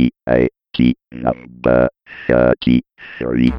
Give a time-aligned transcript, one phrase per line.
[0.00, 1.88] PIT number
[2.26, 3.52] 33.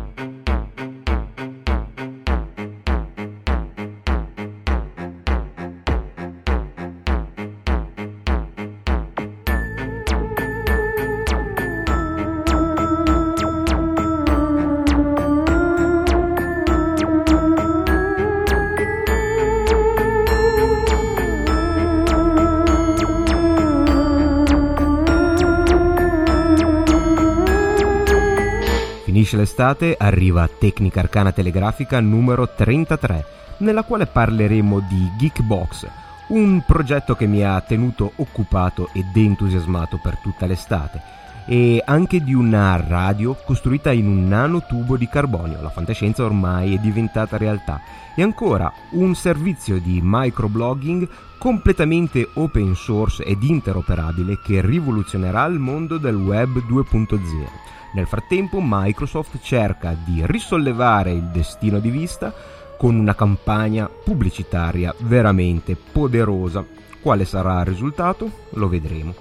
[29.31, 33.25] Finisce l'estate, arriva Tecnica Arcana Telegrafica numero 33,
[33.59, 35.87] nella quale parleremo di Geekbox,
[36.29, 41.01] un progetto che mi ha tenuto occupato ed entusiasmato per tutta l'estate,
[41.45, 46.79] e anche di una radio costruita in un nanotubo di carbonio, la fantascienza ormai è
[46.79, 47.79] diventata realtà,
[48.13, 55.97] e ancora un servizio di microblogging completamente open source ed interoperabile che rivoluzionerà il mondo
[55.97, 57.79] del web 2.0.
[57.93, 62.33] Nel frattempo Microsoft cerca di risollevare il destino di vista
[62.77, 66.65] con una campagna pubblicitaria veramente poderosa.
[67.01, 68.31] Quale sarà il risultato?
[68.51, 69.13] Lo vedremo.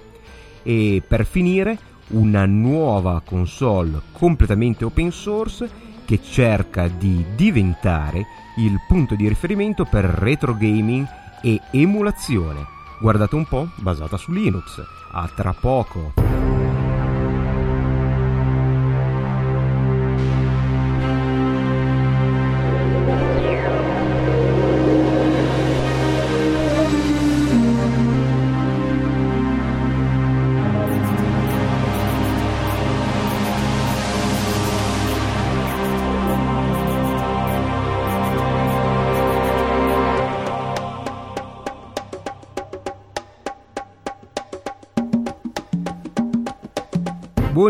[0.63, 1.77] E per finire,
[2.09, 5.69] una nuova console completamente open source
[6.05, 8.25] che cerca di diventare
[8.57, 11.05] il punto di riferimento per retro gaming
[11.41, 12.65] e emulazione.
[12.99, 14.81] Guardate un po', basata su Linux.
[15.13, 16.20] A tra poco.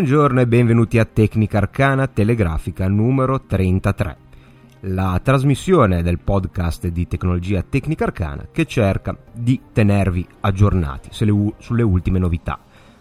[0.02, 4.18] Buongiorno e benvenuti a Tecnica Arcana Telegrafica numero 33,
[4.80, 12.18] la trasmissione del podcast di tecnologia Tecnica Arcana che cerca di tenervi aggiornati sulle ultime
[12.18, 12.58] novità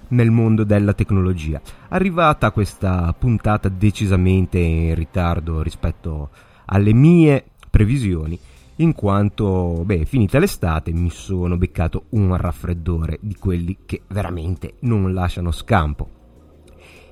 [0.08, 1.58] nel mondo della tecnologia.
[1.88, 6.28] Arrivata questa puntata decisamente in ritardo rispetto
[6.66, 8.38] alle mie previsioni,
[8.76, 15.14] in quanto, beh, finita l'estate mi sono beccato un raffreddore di quelli che veramente non
[15.14, 16.18] lasciano scampo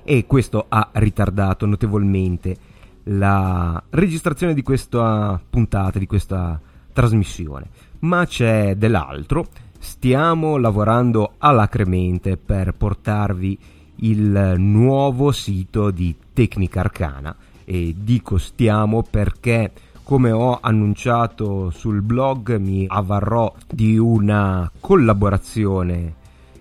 [0.03, 2.57] e questo ha ritardato notevolmente
[3.03, 6.59] la registrazione di questa puntata, di questa
[6.93, 7.69] trasmissione.
[7.99, 13.57] Ma c'è dell'altro, stiamo lavorando alacremente per portarvi
[14.01, 17.35] il nuovo sito di Tecnica Arcana
[17.65, 19.71] e dico stiamo perché
[20.03, 26.15] come ho annunciato sul blog mi avvarrò di una collaborazione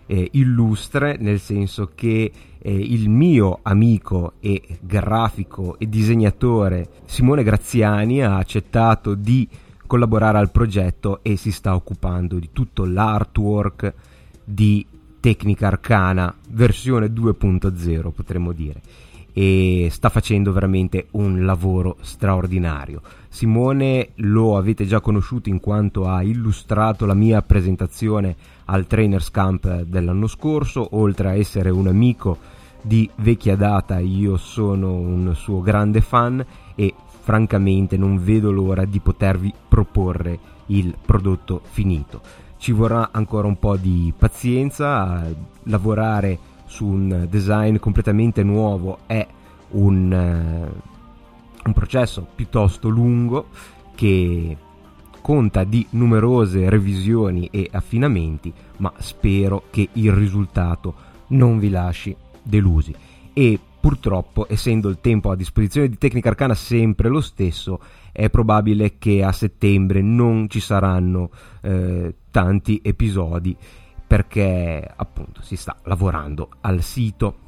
[0.07, 2.31] eh, illustre nel senso che
[2.69, 9.49] eh, il mio amico e grafico e disegnatore Simone Graziani ha accettato di
[9.87, 13.95] collaborare al progetto e si sta occupando di tutto l'artwork
[14.45, 14.85] di
[15.19, 18.83] Tecnica Arcana versione 2.0 potremmo dire
[19.33, 23.01] e sta facendo veramente un lavoro straordinario.
[23.29, 28.35] Simone lo avete già conosciuto in quanto ha illustrato la mia presentazione
[28.65, 34.95] al Trainers Camp dell'anno scorso, oltre a essere un amico di vecchia data, io sono
[34.95, 36.45] un suo grande fan
[36.75, 42.21] e francamente non vedo l'ora di potervi proporre il prodotto finito.
[42.57, 45.25] Ci vorrà ancora un po' di pazienza,
[45.65, 49.27] lavorare su un design completamente nuovo è
[49.71, 50.81] un, uh,
[51.65, 53.49] un processo piuttosto lungo
[53.95, 54.57] che
[55.21, 60.95] conta di numerose revisioni e affinamenti, ma spero che il risultato
[61.29, 62.17] non vi lasci
[62.49, 62.95] delusi.
[63.33, 68.99] E purtroppo, essendo il tempo a disposizione di Tecnica Arcana sempre lo stesso, è probabile
[68.99, 71.31] che a settembre non ci saranno
[71.63, 73.57] eh, tanti episodi
[74.07, 77.47] perché appunto si sta lavorando al sito.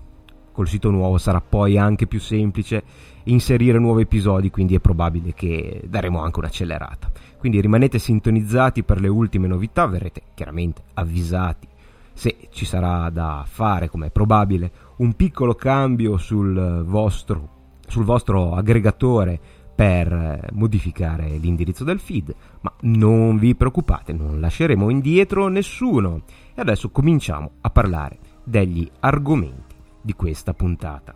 [0.52, 2.82] Col sito nuovo sarà poi anche più semplice
[3.24, 7.10] inserire nuovi episodi, quindi è probabile che daremo anche un'accelerata.
[7.38, 11.68] Quindi rimanete sintonizzati per le ultime novità, verrete chiaramente avvisati
[12.12, 17.48] se ci sarà da fare, come è probabile, un piccolo cambio sul vostro,
[17.86, 19.40] sul vostro aggregatore
[19.74, 26.22] per modificare l'indirizzo del feed, ma non vi preoccupate, non lasceremo indietro nessuno.
[26.54, 31.14] E adesso cominciamo a parlare degli argomenti di questa puntata.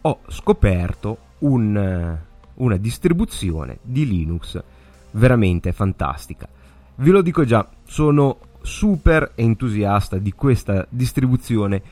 [0.00, 2.18] Ho scoperto un,
[2.54, 4.62] una distribuzione di Linux
[5.10, 6.48] veramente fantastica.
[6.96, 11.82] Vi lo dico già, sono super entusiasta di questa distribuzione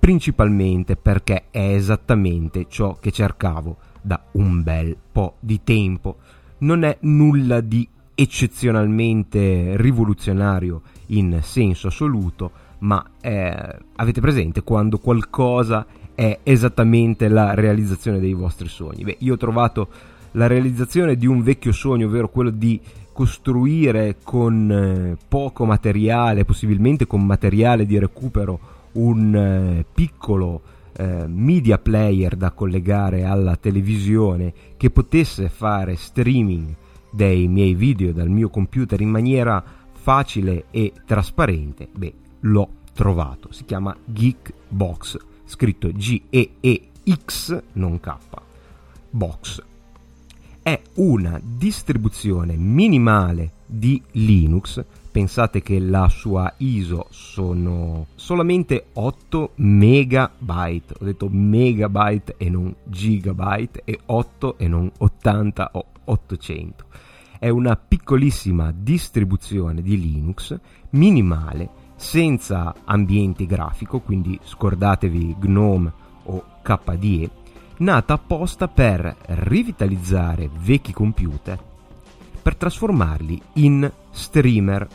[0.00, 6.16] principalmente perché è esattamente ciò che cercavo da un bel po' di tempo.
[6.58, 15.86] Non è nulla di eccezionalmente rivoluzionario in senso assoluto, ma eh, avete presente quando qualcosa
[16.14, 19.04] è esattamente la realizzazione dei vostri sogni?
[19.04, 19.88] Beh, io ho trovato
[20.32, 22.80] la realizzazione di un vecchio sogno, ovvero quello di
[23.16, 28.58] costruire con eh, poco materiale, possibilmente con materiale di recupero,
[28.92, 30.60] un eh, piccolo
[30.92, 36.74] eh, media player da collegare alla televisione che potesse fare streaming
[37.10, 43.50] dei miei video dal mio computer in maniera facile e trasparente, beh, l'ho trovato.
[43.50, 45.16] Si chiama Geekbox,
[45.46, 48.14] scritto G-E-E-X, non K.
[49.08, 49.62] Box.
[50.66, 54.84] È una distribuzione minimale di Linux.
[55.12, 60.94] Pensate che la sua ISO sono solamente 8 megabyte.
[60.98, 66.84] Ho detto megabyte e non gigabyte e 8 e non 80 o 800
[67.38, 70.58] è una piccolissima distribuzione di Linux
[70.90, 75.92] minimale senza ambiente grafico, quindi scordatevi GNOME
[76.24, 77.30] o KDE,
[77.78, 81.58] nata apposta per rivitalizzare vecchi computer
[82.46, 84.86] per trasformarli in streamer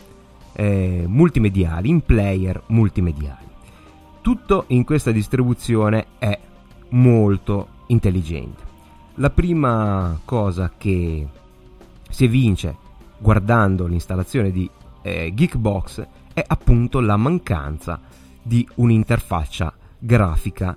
[0.54, 3.46] eh, multimediali, in player multimediali.
[4.22, 6.40] Tutto in questa distribuzione è
[6.90, 8.64] molto intelligente.
[9.16, 11.28] La prima cosa che
[12.10, 12.76] si evince
[13.18, 14.70] guardando l'installazione di
[15.02, 18.00] eh, Geekbox è appunto la mancanza
[18.42, 20.76] di un'interfaccia grafica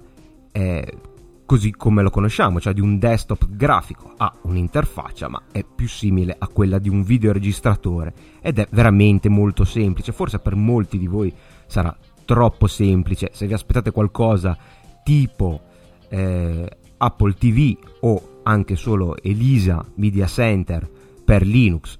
[0.50, 0.98] eh,
[1.46, 4.14] così come lo conosciamo, cioè di un desktop grafico.
[4.16, 9.64] Ha un'interfaccia, ma è più simile a quella di un videoregistratore ed è veramente molto
[9.64, 10.12] semplice.
[10.12, 11.32] Forse per molti di voi
[11.66, 13.30] sarà troppo semplice.
[13.32, 14.56] Se vi aspettate qualcosa
[15.02, 15.60] tipo
[16.08, 20.88] eh, Apple TV o anche solo Elisa Media Center
[21.24, 21.96] per Linux,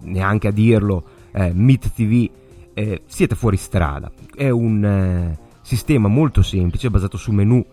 [0.00, 2.30] neanche a dirlo, eh, Meet TV,
[2.74, 4.10] eh, siete fuori strada.
[4.34, 7.64] È un eh, sistema molto semplice basato su menu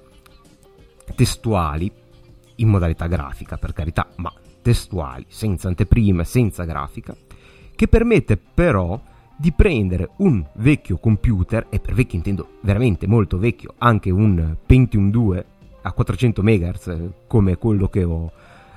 [1.14, 1.92] testuali
[2.56, 4.32] in modalità grafica, per carità, ma
[4.62, 7.16] testuali, senza anteprima, senza grafica,
[7.76, 9.00] che permette però
[9.38, 15.12] di prendere un vecchio computer, e per vecchio intendo veramente molto vecchio, anche un Pentium
[15.12, 15.46] 2
[15.82, 18.32] a 400 MHz come quello che ho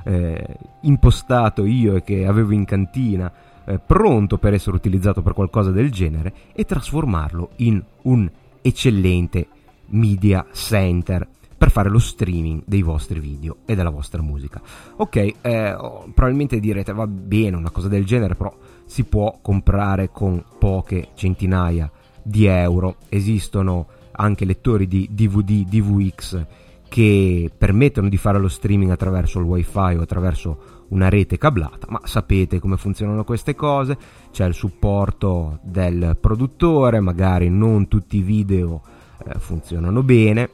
[0.04, 3.32] eh, impostato io e che avevo in cantina,
[3.64, 8.28] eh, pronto per essere utilizzato per qualcosa del genere, e trasformarlo in un
[8.60, 9.46] eccellente
[9.90, 11.26] media center
[11.58, 14.62] per fare lo streaming dei vostri video e della vostra musica.
[14.96, 15.76] Ok, eh,
[16.14, 21.90] probabilmente direte va bene una cosa del genere, però si può comprare con poche centinaia
[22.22, 22.96] di euro.
[23.08, 26.46] Esistono anche lettori di DVD, DVX
[26.88, 32.00] che permettono di fare lo streaming attraverso il wifi o attraverso una rete cablata, ma
[32.04, 33.99] sapete come funzionano queste cose,
[34.31, 38.81] c'è il supporto del produttore, magari non tutti i video
[39.26, 40.49] eh, funzionano bene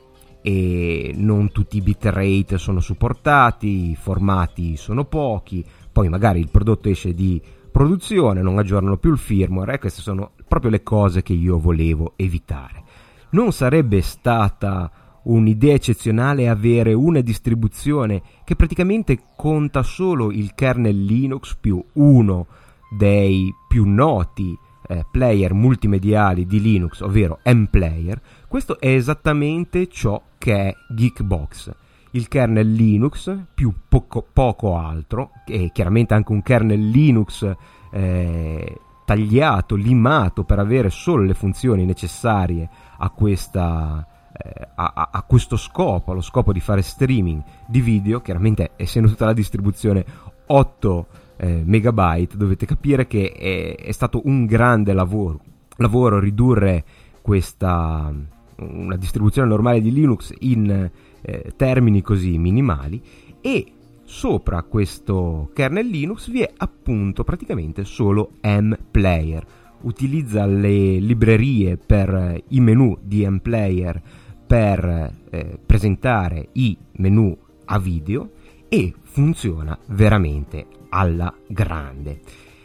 [0.47, 6.91] e non tutti i bitrate sono supportati, i formati sono pochi, poi magari il prodotto
[6.91, 7.41] esce di
[7.73, 12.13] produzione, non aggiornano più il firmware e queste sono proprio le cose che io volevo
[12.17, 12.83] evitare.
[13.31, 14.91] Non sarebbe stata
[15.23, 22.47] un'idea eccezionale avere una distribuzione che praticamente conta solo il kernel Linux più uno
[22.95, 24.55] dei più noti
[24.87, 31.75] eh, player multimediali di Linux, ovvero mPlayer, questo è esattamente ciò che è Geekbox.
[32.11, 37.51] Il kernel Linux più poco, poco altro, e chiaramente anche un kernel Linux
[37.91, 45.57] eh, tagliato, limato per avere solo le funzioni necessarie a questa eh, a, a, questo
[45.57, 50.05] scopo, allo scopo di fare streaming di video, chiaramente essendo tutta la distribuzione
[50.45, 51.07] 8
[51.39, 55.41] eh, megabyte, dovete capire che è, è, stato un grande lavoro,
[55.77, 56.85] lavoro ridurre
[57.23, 58.13] questa
[58.57, 63.03] una distribuzione normale di Linux in eh, termini così minimali
[63.41, 63.73] e
[64.05, 69.47] sopra questo kernel Linux vi è appunto praticamente solo mPlayer
[69.85, 74.03] utilizza le librerie per i menu di mPlayer
[74.47, 78.31] per eh, presentare i menu a video
[78.69, 82.21] e funziona veramente alla grande.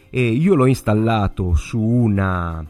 [0.09, 2.65] E io l'ho installato su una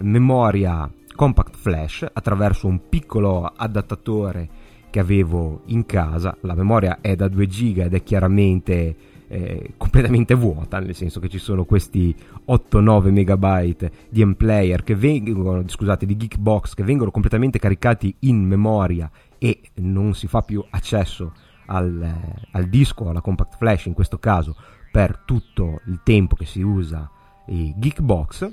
[0.00, 4.48] memoria compact flash attraverso un piccolo adattatore
[4.90, 6.36] che avevo in casa.
[6.42, 8.96] La memoria è da 2 giga ed è chiaramente
[9.32, 12.14] eh, completamente vuota, nel senso che ci sono questi
[12.46, 19.10] 8-9 megabyte di M-Player che vengono, scusate, di Geekbox che vengono completamente caricati in memoria
[19.38, 21.32] e non si fa più accesso
[21.66, 22.14] al,
[22.50, 24.54] al disco, alla compact flash in questo caso,
[24.90, 27.10] per tutto il tempo che si usa
[27.46, 28.50] i Geekbox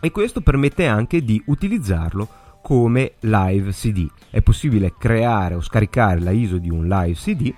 [0.00, 2.28] e questo permette anche di utilizzarlo
[2.62, 4.08] come live CD.
[4.30, 7.52] È possibile creare o scaricare la ISO di un live CD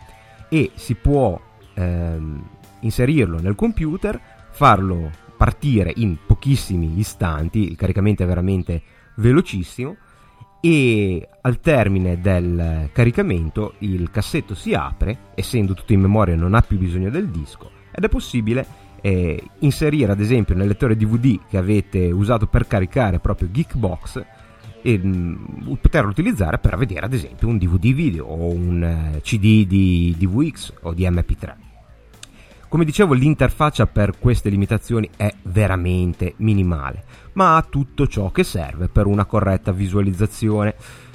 [0.48, 1.40] e si può
[1.74, 2.42] ehm,
[2.80, 8.82] inserirlo nel computer, farlo partire in pochissimi istanti, il caricamento è veramente
[9.16, 9.96] velocissimo
[10.60, 16.62] e al termine del caricamento il cassetto si apre, essendo tutto in memoria non ha
[16.62, 18.66] più bisogno del disco ed è possibile
[19.00, 24.24] eh, inserire ad esempio nel lettore DVD che avete usato per caricare proprio Geekbox
[24.82, 29.20] e mh, mm, poterlo utilizzare per vedere ad esempio un DVD video o un uh,
[29.20, 31.54] CD di DVX o di MP3.
[32.68, 38.88] Come dicevo, l'interfaccia per queste limitazioni è veramente minimale, ma ha tutto ciò che serve
[38.88, 40.74] per una corretta visualizzazione.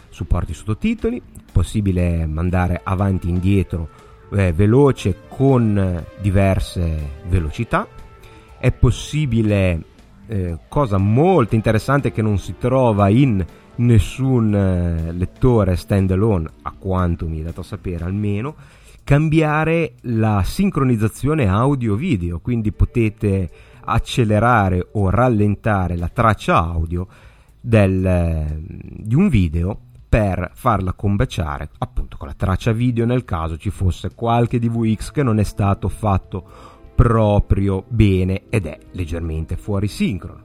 [0.10, 1.22] Supporti sottotitoli,
[1.52, 3.90] possibile mandare avanti e indietro
[4.32, 7.88] eh, veloce con diverse velocità,
[8.60, 9.84] è possibile,
[10.28, 13.44] eh, cosa molto interessante che non si trova in
[13.76, 18.56] nessun eh, lettore standalone, a quanto mi è dato a sapere almeno,
[19.04, 23.50] cambiare la sincronizzazione audio-video, quindi potete
[23.84, 27.08] accelerare o rallentare la traccia audio
[27.60, 29.80] del, di un video
[30.12, 35.24] per farla combaciare appunto con la traccia video nel caso ci fosse qualche DVX che
[35.24, 36.46] non è stato fatto
[36.94, 40.44] proprio bene ed è leggermente fuori sincrono.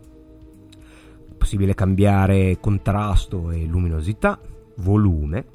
[0.70, 4.38] È possibile cambiare contrasto e luminosità,
[4.76, 5.46] volume,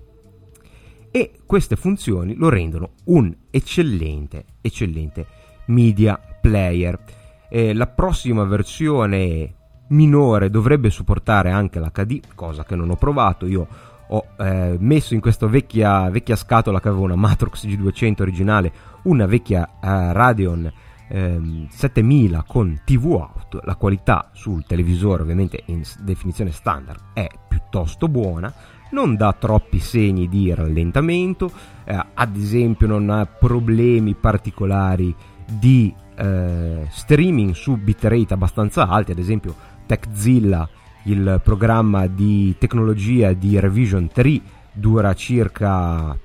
[1.09, 5.25] e queste funzioni lo rendono un eccellente, eccellente
[5.67, 6.99] media player.
[7.49, 9.55] Eh, la prossima versione
[9.87, 13.45] minore dovrebbe supportare anche l'HD, cosa che non ho provato.
[13.45, 13.67] Io
[14.13, 18.71] ho eh, messo in questa vecchia, vecchia, scatola che aveva una Matrox G200 originale,
[19.03, 20.71] una vecchia eh, Radeon
[21.11, 23.59] 7000 ehm, con TV out.
[23.63, 28.53] La qualità sul televisore, ovviamente in definizione standard, è piuttosto buona
[28.91, 31.51] non dà troppi segni di rallentamento,
[31.83, 35.13] eh, ad esempio non ha problemi particolari
[35.45, 40.69] di eh, streaming su bitrate abbastanza alti, ad esempio TechZilla,
[41.03, 44.41] il programma di tecnologia di Revision 3,
[44.73, 46.17] dura circa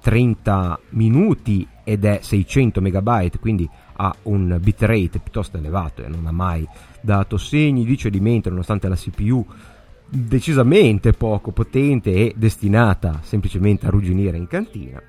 [0.00, 3.68] 30 minuti ed è 600 MB, quindi
[3.98, 6.66] ha un bitrate piuttosto elevato e non ha mai
[7.00, 9.44] dato segni di cedimento nonostante la CPU
[10.08, 15.02] decisamente poco potente e destinata semplicemente a rugginire in cantina.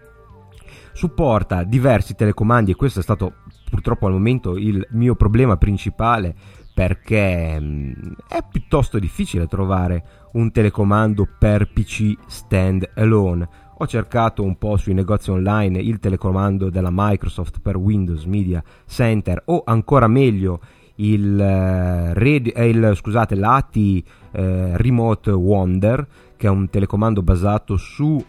[0.94, 3.34] Supporta diversi telecomandi e questo è stato
[3.70, 6.36] purtroppo al momento il mio problema principale
[6.78, 7.92] perché mm,
[8.28, 13.50] è piuttosto difficile trovare un telecomando per PC stand alone.
[13.80, 19.42] Ho cercato un po' sui negozi online il telecomando della Microsoft per Windows Media Center
[19.46, 20.60] o ancora meglio
[20.98, 24.04] il, eh, eh, il scusate, l'ATI
[24.34, 26.08] eh, Remote Wonder,
[26.38, 28.24] che è un telecomando basato su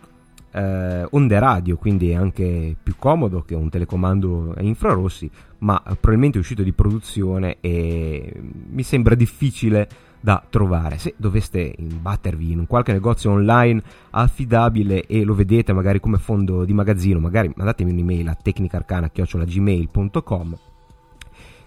[0.50, 6.38] eh, onde radio, quindi è anche più comodo che un telecomando a infrarossi, ma probabilmente
[6.38, 8.32] è uscito di produzione e
[8.70, 9.86] mi sembra difficile
[10.20, 10.96] da trovare.
[10.98, 16.64] Se doveste imbattervi in un qualche negozio online affidabile e lo vedete magari come fondo
[16.64, 20.58] di magazzino, magari mandatemi un'email a tecnicarcana.gmail.com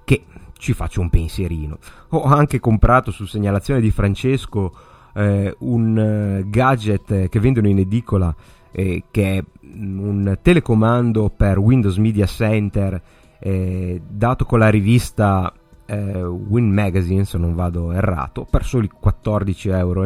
[0.04, 0.26] che
[0.58, 1.78] ci faccio un pensierino.
[2.10, 4.74] Ho anche comprato su segnalazione di Francesco
[5.14, 8.36] eh, un eh, gadget che vendono in edicola
[8.72, 13.02] eh, che è un telecomando per Windows Media Center
[13.40, 15.54] eh, dato con la rivista
[15.86, 20.04] eh, Win Magazine se non vado errato per soli 14,90 euro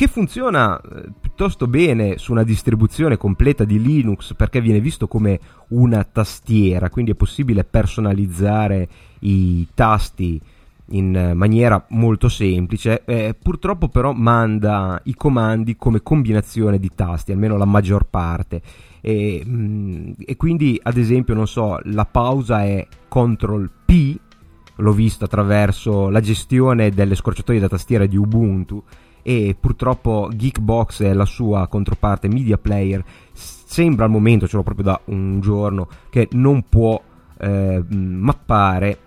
[0.00, 5.38] che funziona eh, piuttosto bene su una distribuzione completa di Linux perché viene visto come
[5.68, 10.40] una tastiera, quindi è possibile personalizzare i tasti
[10.90, 17.56] in maniera molto semplice, eh, purtroppo però manda i comandi come combinazione di tasti, almeno
[17.56, 18.62] la maggior parte.
[19.00, 24.18] E, mh, mm, e quindi, ad esempio, non so, la pausa è CTRL P,
[24.76, 28.82] l'ho visto attraverso la gestione delle scorciatoie da tastiera di Ubuntu
[29.22, 34.86] e purtroppo Geekbox e la sua controparte Media Player sembra al momento, ce l'ho proprio
[34.86, 37.00] da un giorno, che non può
[37.38, 38.98] eh, mappare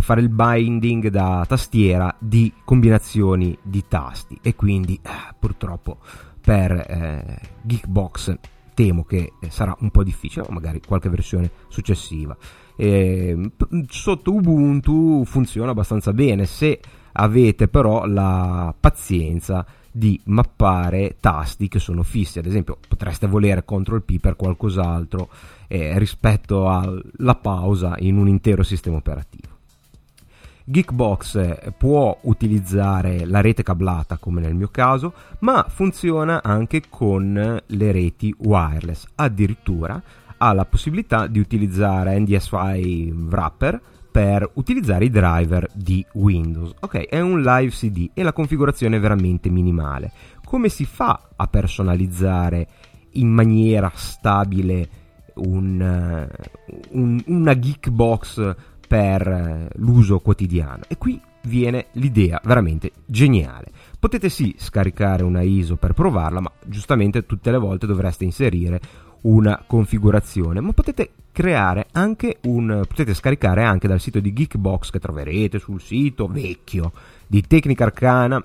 [0.00, 5.98] fare il binding da tastiera di combinazioni di tasti e quindi eh, purtroppo
[6.40, 8.38] per eh, Geekbox
[8.74, 12.36] temo che sarà un po' difficile, magari qualche versione successiva.
[12.74, 13.50] E,
[13.88, 16.80] sotto Ubuntu funziona abbastanza bene se
[17.12, 24.02] avete però la pazienza di mappare tasti che sono fissi, ad esempio potreste volere CTRL
[24.02, 25.28] P per qualcos'altro
[25.68, 29.51] eh, rispetto alla pausa in un intero sistema operativo.
[30.64, 37.92] Geekbox può utilizzare la rete cablata come nel mio caso, ma funziona anche con le
[37.92, 39.06] reti wireless.
[39.16, 40.00] Addirittura
[40.38, 46.74] ha la possibilità di utilizzare NDSI wrapper per utilizzare i driver di Windows.
[46.80, 50.12] Ok, è un live CD e la configurazione è veramente minimale.
[50.44, 52.68] Come si fa a personalizzare
[53.12, 54.88] in maniera stabile
[55.34, 56.28] un, eh,
[56.90, 58.54] un, una Geekbox
[58.92, 60.82] per eh, l'uso quotidiano?
[60.86, 63.68] E qui viene l'idea veramente geniale.
[63.98, 68.78] Potete sì scaricare una ISO per provarla, ma giustamente tutte le volte dovreste inserire
[69.22, 74.98] una configurazione, ma potete creare anche un potete scaricare anche dal sito di Geekbox che
[74.98, 76.92] troverete sul sito vecchio
[77.26, 78.42] di Tecnica Arcana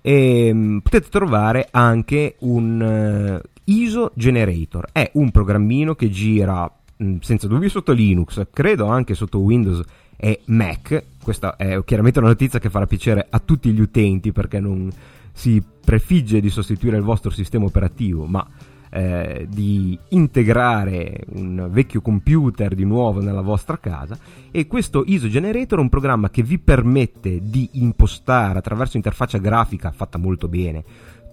[0.00, 6.72] e ehm, potete trovare anche un uh, ISO Generator, è un programmino che gira
[7.20, 9.82] senza dubbio sotto Linux, credo anche sotto Windows
[10.16, 11.04] e Mac.
[11.22, 14.90] Questa è chiaramente una notizia che farà piacere a tutti gli utenti perché non
[15.32, 18.46] si prefigge di sostituire il vostro sistema operativo, ma
[18.88, 24.16] eh, di integrare un vecchio computer di nuovo nella vostra casa
[24.50, 29.90] e questo ISO Generator è un programma che vi permette di impostare attraverso interfaccia grafica
[29.90, 30.84] fatta molto bene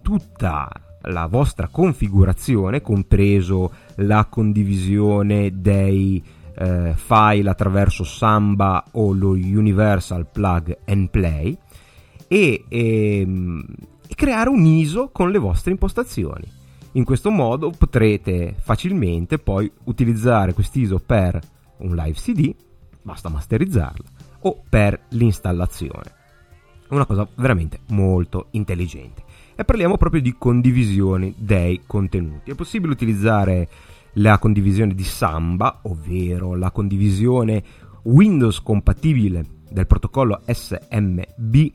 [0.01, 0.70] tutta
[1.03, 6.24] la vostra configurazione, compreso la condivisione dei
[6.55, 11.57] eh, file attraverso Samba o lo Universal Plug and Play
[12.27, 13.65] e, e, ehm,
[14.07, 16.62] e creare un ISO con le vostre impostazioni.
[16.93, 21.39] In questo modo potrete facilmente poi utilizzare quest'ISO per
[21.77, 22.53] un live CD,
[23.01, 24.05] basta masterizzarla,
[24.41, 26.22] o per l'installazione.
[26.89, 29.24] Una cosa veramente molto intelligente.
[29.55, 32.50] E parliamo proprio di condivisione dei contenuti.
[32.51, 33.67] È possibile utilizzare
[34.13, 37.63] la condivisione di Samba, ovvero la condivisione
[38.03, 41.72] Windows compatibile del protocollo SMB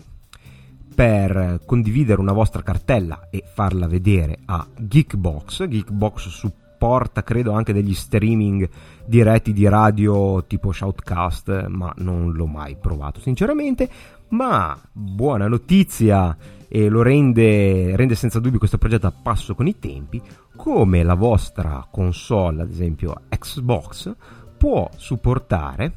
[0.93, 5.69] per condividere una vostra cartella e farla vedere a Geekbox.
[5.69, 8.69] Geekbox supporta credo anche degli streaming
[9.07, 13.89] diretti di radio tipo Shoutcast, ma non l'ho mai provato sinceramente.
[14.31, 16.37] Ma buona notizia
[16.69, 20.21] e lo rende, rende senza dubbio questo progetto a passo con i tempi,
[20.55, 24.15] come la vostra console, ad esempio Xbox,
[24.57, 25.93] può supportare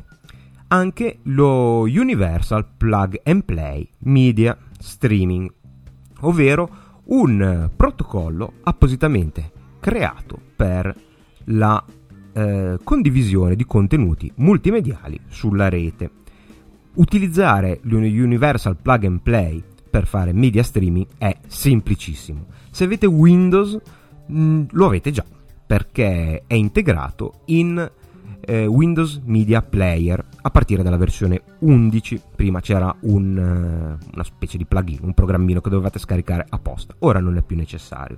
[0.68, 5.52] anche lo Universal Plug and Play Media Streaming,
[6.22, 6.70] ovvero
[7.06, 10.96] un protocollo appositamente creato per
[11.46, 11.84] la
[12.34, 16.10] eh, condivisione di contenuti multimediali sulla rete.
[16.94, 22.46] Utilizzare l'Universal Plug and Play per fare media streaming è semplicissimo.
[22.72, 23.78] Se avete Windows
[24.26, 25.26] mh, mm, lo avete già
[25.68, 27.92] perché è integrato in
[28.42, 32.22] eh, Windows Media Player a partire dalla versione 11.
[32.36, 37.20] Prima c'era un, uh, una specie di plugin, un programmino che dovevate scaricare apposta, ora
[37.20, 38.18] non è più necessario.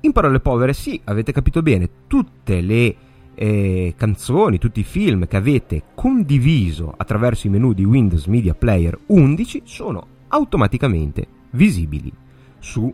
[0.00, 2.96] In parole povere, sì, avete capito bene, tutte le
[3.34, 8.98] eh, canzoni, tutti i film che avete condiviso attraverso i menu di Windows Media Player
[9.06, 12.12] 11 sono automaticamente visibili
[12.58, 12.92] su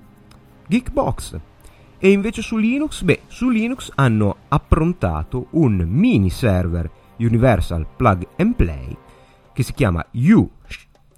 [0.66, 1.38] Geekbox.
[1.98, 8.54] E invece su Linux, beh, su Linux hanno approntato un mini server Universal Plug and
[8.54, 8.96] Play
[9.52, 10.04] che si chiama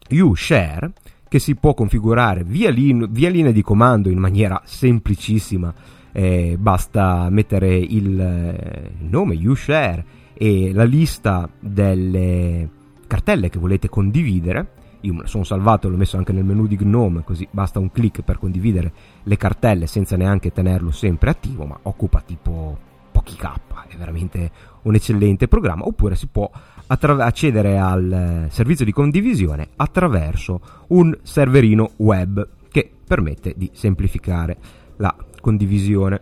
[0.09, 0.92] uShare
[1.28, 5.72] che si può configurare via, lin- via linea di comando in maniera semplicissima.
[6.12, 10.04] Eh, basta mettere il, eh, nome uShare
[10.35, 12.68] e la lista delle
[13.06, 16.66] cartelle che volete condividere io me lo sono salvato e l'ho messo anche nel menu
[16.66, 21.64] di Gnome, così basta un clic per condividere le cartelle senza neanche tenerlo sempre attivo,
[21.64, 22.78] ma occupa tipo
[23.10, 23.52] pochi K,
[23.88, 24.50] è veramente
[24.82, 26.50] un eccellente programma, oppure si può
[26.86, 34.56] attra- accedere al eh, servizio di condivisione attraverso un serverino web che permette di semplificare
[34.96, 36.20] la condivisione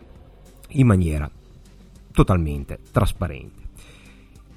[0.71, 1.31] in maniera
[2.13, 3.58] totalmente trasparente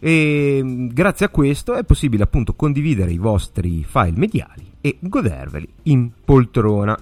[0.03, 6.09] e grazie a questo è possibile appunto condividere i vostri file mediali e goderveli in
[6.25, 6.97] poltrona.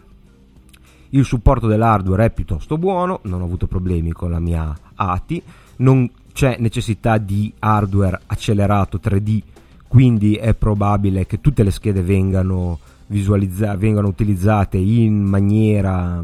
[1.12, 5.41] Il supporto dell'hardware è piuttosto buono, non ho avuto problemi con la mia ATI,
[5.77, 9.41] non c'è necessità di hardware accelerato 3D,
[9.88, 16.21] quindi è probabile che tutte le schede vengano, vengano utilizzate in maniera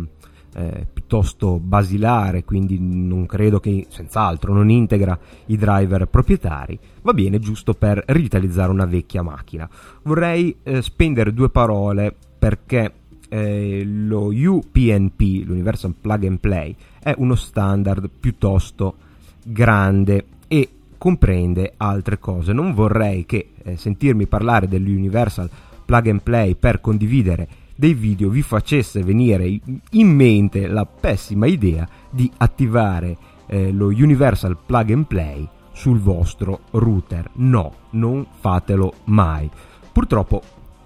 [0.56, 0.86] eh,
[1.16, 7.74] piuttosto basilare, quindi non credo che, senz'altro, non integra i driver proprietari, va bene giusto
[7.74, 9.70] per rivitalizzare una vecchia macchina.
[10.04, 12.92] Vorrei eh, spendere due parole perché
[13.30, 18.96] eh, lo UPnP, l'Universal Plug and Play, è uno standard piuttosto
[19.42, 22.52] grande e comprende altre cose.
[22.52, 25.50] Non vorrei che eh, sentirmi parlare dell'Universal
[25.86, 29.60] Plug and Play per condividere dei video vi facesse venire
[29.92, 36.62] in mente la pessima idea di attivare eh, lo Universal Plug and Play sul vostro
[36.72, 37.30] router.
[37.34, 39.50] No, non fatelo mai.
[39.92, 40.42] Purtroppo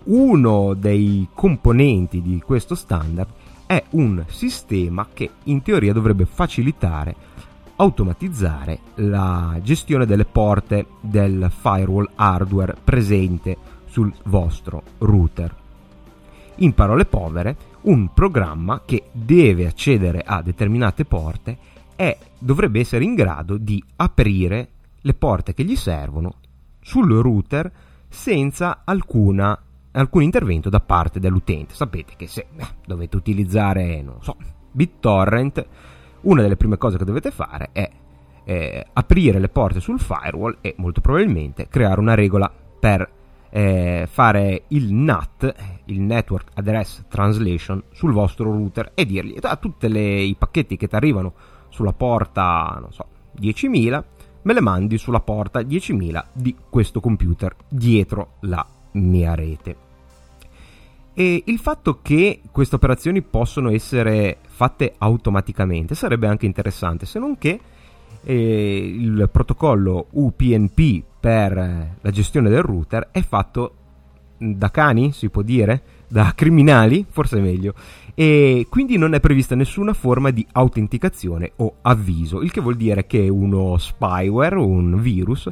[0.05, 3.29] uno dei componenti di questo standard
[3.67, 7.15] è un sistema che in teoria dovrebbe facilitare,
[7.75, 15.58] automatizzare la gestione delle porte del firewall hardware presente sul vostro router.
[16.61, 21.57] In parole povere, un programma che deve accedere a determinate porte
[21.95, 24.69] e dovrebbe essere in grado di aprire
[25.01, 26.35] le porte che gli servono
[26.81, 27.71] sul router
[28.09, 29.57] senza alcuna,
[29.91, 31.75] alcun intervento da parte dell'utente.
[31.75, 34.35] Sapete che se eh, dovete utilizzare, non so,
[34.71, 35.65] BitTorrent,
[36.21, 37.89] una delle prime cose che dovete fare è
[38.43, 43.09] eh, aprire le porte sul firewall e molto probabilmente creare una regola per
[43.49, 45.53] eh, fare il NAT,
[45.89, 50.95] il Network Address Translation, sul vostro router e dirgli da tutti i pacchetti che ti
[50.95, 51.33] arrivano
[51.69, 53.05] sulla porta, non so,
[53.39, 54.03] 10.000,
[54.41, 59.87] me le mandi sulla porta 10.000 di questo computer dietro la mia rete.
[61.13, 67.37] E il fatto che queste operazioni possono essere fatte automaticamente sarebbe anche interessante, se non
[67.37, 67.59] che
[68.23, 73.73] eh, il protocollo UPnP per la gestione del router è fatto
[74.39, 77.73] da cani, si può dire, da criminali, forse meglio,
[78.15, 83.05] e quindi non è prevista nessuna forma di autenticazione o avviso, il che vuol dire
[83.05, 85.49] che uno spyware un virus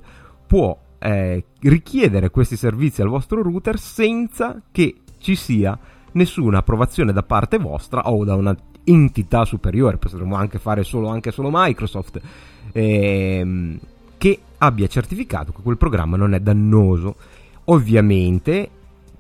[0.48, 5.78] può eh, richiedere questi servizi al vostro router senza che ci sia
[6.14, 11.32] nessuna approvazione da parte vostra o da una entità superiore, potremmo anche fare solo, anche
[11.32, 12.20] solo Microsoft,
[12.72, 13.80] ehm,
[14.18, 17.16] che abbia certificato che quel programma non è dannoso.
[17.66, 18.70] Ovviamente,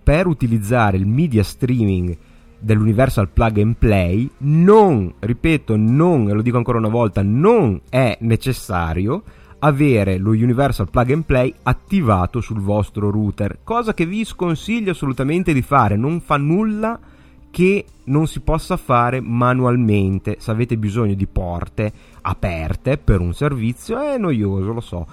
[0.08, 2.18] per utilizzare il media streaming
[2.58, 9.22] dell'Universal Plug and Play, non, ripeto, non, lo dico ancora una volta, non è necessario
[9.60, 15.52] avere lo Universal Plug and Play attivato sul vostro router, cosa che vi sconsiglio assolutamente
[15.52, 16.98] di fare, non fa nulla
[17.52, 20.38] che non si possa fare manualmente.
[20.40, 21.92] Se avete bisogno di porte
[22.22, 25.06] aperte per un servizio è noioso, lo so,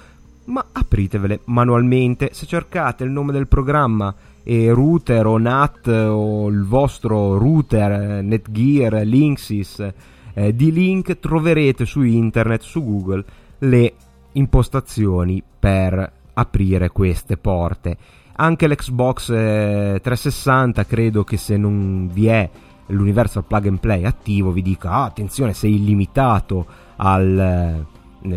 [0.44, 2.28] ma apritevele manualmente.
[2.33, 9.02] Se cercate il nome del programma e router o NAT o il vostro router Netgear,
[9.02, 9.92] Linksys,
[10.35, 13.24] eh, di link troverete su internet, su Google,
[13.59, 13.94] le
[14.33, 17.96] impostazioni per aprire queste porte.
[18.37, 22.50] Anche l'Xbox 360 eh, credo che se non vi è
[22.88, 27.87] l'Universal Plug and Play attivo vi dica ah, attenzione sei illimitato al, eh,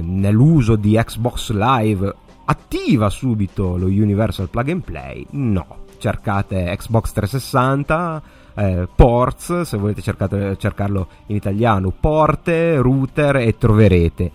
[0.01, 2.15] nell'uso di Xbox Live.
[2.45, 5.25] Attiva subito lo Universal Plug and Play?
[5.31, 8.21] No cercate Xbox 360
[8.55, 14.31] eh, ports se volete cercate, cercarlo in italiano porte router e troverete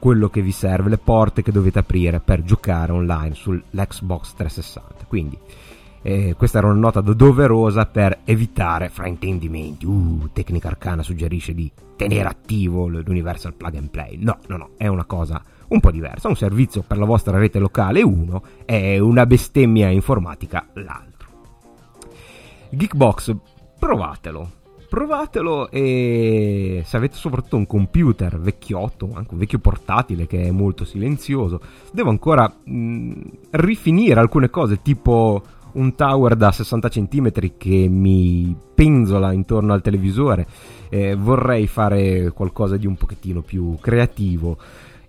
[0.00, 5.04] quello che vi serve, le porte che dovete aprire per giocare online sull'Xbox 360.
[5.06, 5.38] Quindi
[6.02, 9.84] eh, questa era una nota doverosa per evitare fraintendimenti.
[9.84, 14.16] Uh, Tecnica Arcana suggerisce di tenere attivo l'Universal Plug and Play.
[14.18, 16.28] No, no, no, è una cosa un po' diversa.
[16.28, 21.28] Un servizio per la vostra rete locale uno è una bestemmia informatica l'altro.
[22.70, 23.34] Geekbox,
[23.78, 24.58] provatelo
[24.90, 30.84] provatelo e se avete soprattutto un computer vecchiotto, anche un vecchio portatile che è molto
[30.84, 31.60] silenzioso,
[31.92, 35.42] devo ancora mh, rifinire alcune cose tipo
[35.74, 40.44] un tower da 60 cm che mi penzola intorno al televisore.
[40.88, 44.58] Eh, vorrei fare qualcosa di un pochettino più creativo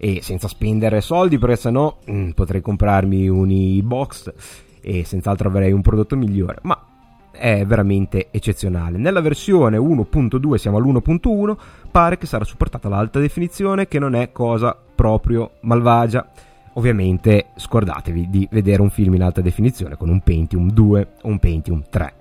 [0.04, 4.34] e senza spendere soldi perché sennò mh, potrei comprarmi un e-box
[4.82, 6.58] e senz'altro avrei un prodotto migliore.
[6.64, 6.88] Ma
[7.30, 8.98] è veramente eccezionale.
[8.98, 11.56] Nella versione 1.2 siamo all'1.1,
[11.92, 16.32] pare che sarà supportata l'alta definizione che non è cosa proprio malvagia.
[16.74, 21.38] Ovviamente scordatevi di vedere un film in alta definizione con un Pentium 2 o un
[21.38, 22.14] Pentium 3.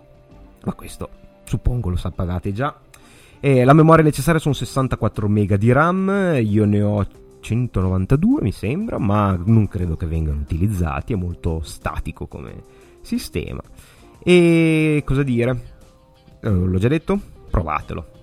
[0.64, 1.08] Ma questo
[1.44, 2.76] suppongo lo sapevate già.
[3.40, 7.06] E la memoria necessaria sono 64 MB di RAM, io ne ho
[7.40, 12.62] 192 mi sembra, ma non credo che vengano utilizzati, è molto statico come
[13.00, 13.62] sistema.
[14.22, 15.78] E cosa dire?
[16.40, 17.18] Eh, l'ho già detto?
[17.50, 18.18] Provatelo.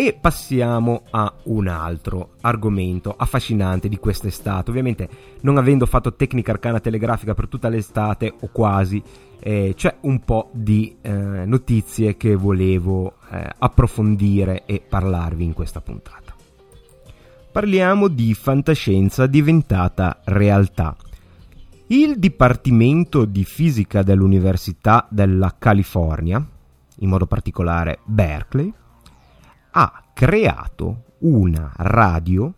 [0.00, 4.70] E passiamo a un altro argomento affascinante di quest'estate.
[4.70, 5.08] Ovviamente,
[5.40, 9.02] non avendo fatto tecnica arcana telegrafica per tutta l'estate o quasi,
[9.40, 15.80] eh, c'è un po' di eh, notizie che volevo eh, approfondire e parlarvi in questa
[15.80, 16.27] puntata.
[17.50, 20.94] Parliamo di fantascienza diventata realtà.
[21.86, 26.46] Il Dipartimento di Fisica dell'Università della California,
[26.98, 28.70] in modo particolare Berkeley,
[29.70, 32.52] ha creato una radio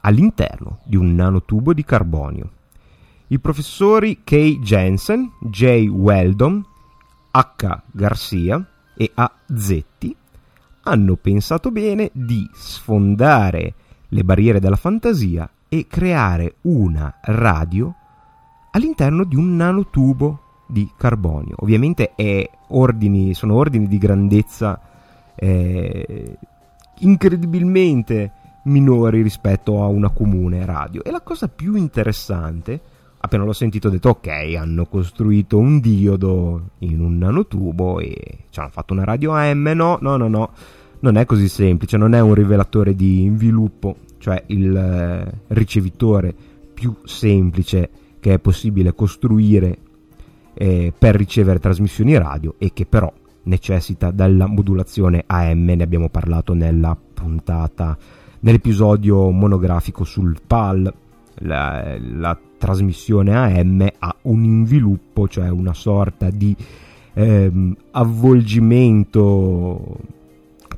[0.00, 2.50] all'interno di un nanotubo di carbonio.
[3.28, 4.58] I professori K.
[4.58, 5.86] Jensen, J.
[5.86, 6.66] Weldon,
[7.30, 7.82] H.
[7.92, 9.32] Garcia e A.
[9.54, 10.16] Zetti
[10.82, 13.74] hanno pensato bene di sfondare
[14.08, 17.94] le barriere della fantasia e creare una radio
[18.72, 21.56] all'interno di un nanotubo di carbonio.
[21.58, 22.12] Ovviamente
[22.68, 24.80] ordini, sono ordini di grandezza
[25.34, 26.36] eh,
[26.98, 28.32] incredibilmente
[28.64, 31.02] minori rispetto a una comune radio.
[31.02, 32.80] E la cosa più interessante,
[33.22, 38.60] appena l'ho sentito ho detto ok, hanno costruito un diodo in un nanotubo e ci
[38.60, 40.50] hanno fatto una radio AM, no, no, no, no,
[41.00, 46.34] non è così semplice, non è un rivelatore di inviluppo, cioè il eh, ricevitore
[46.72, 49.78] più semplice che è possibile costruire
[50.54, 53.12] eh, per ricevere trasmissioni radio e che però
[53.44, 57.96] necessita della modulazione AM, ne abbiamo parlato nella puntata,
[58.40, 60.92] nell'episodio monografico sul PAL.
[61.42, 66.54] La, la trasmissione AM ha un inviluppo, cioè una sorta di
[67.14, 69.96] ehm, avvolgimento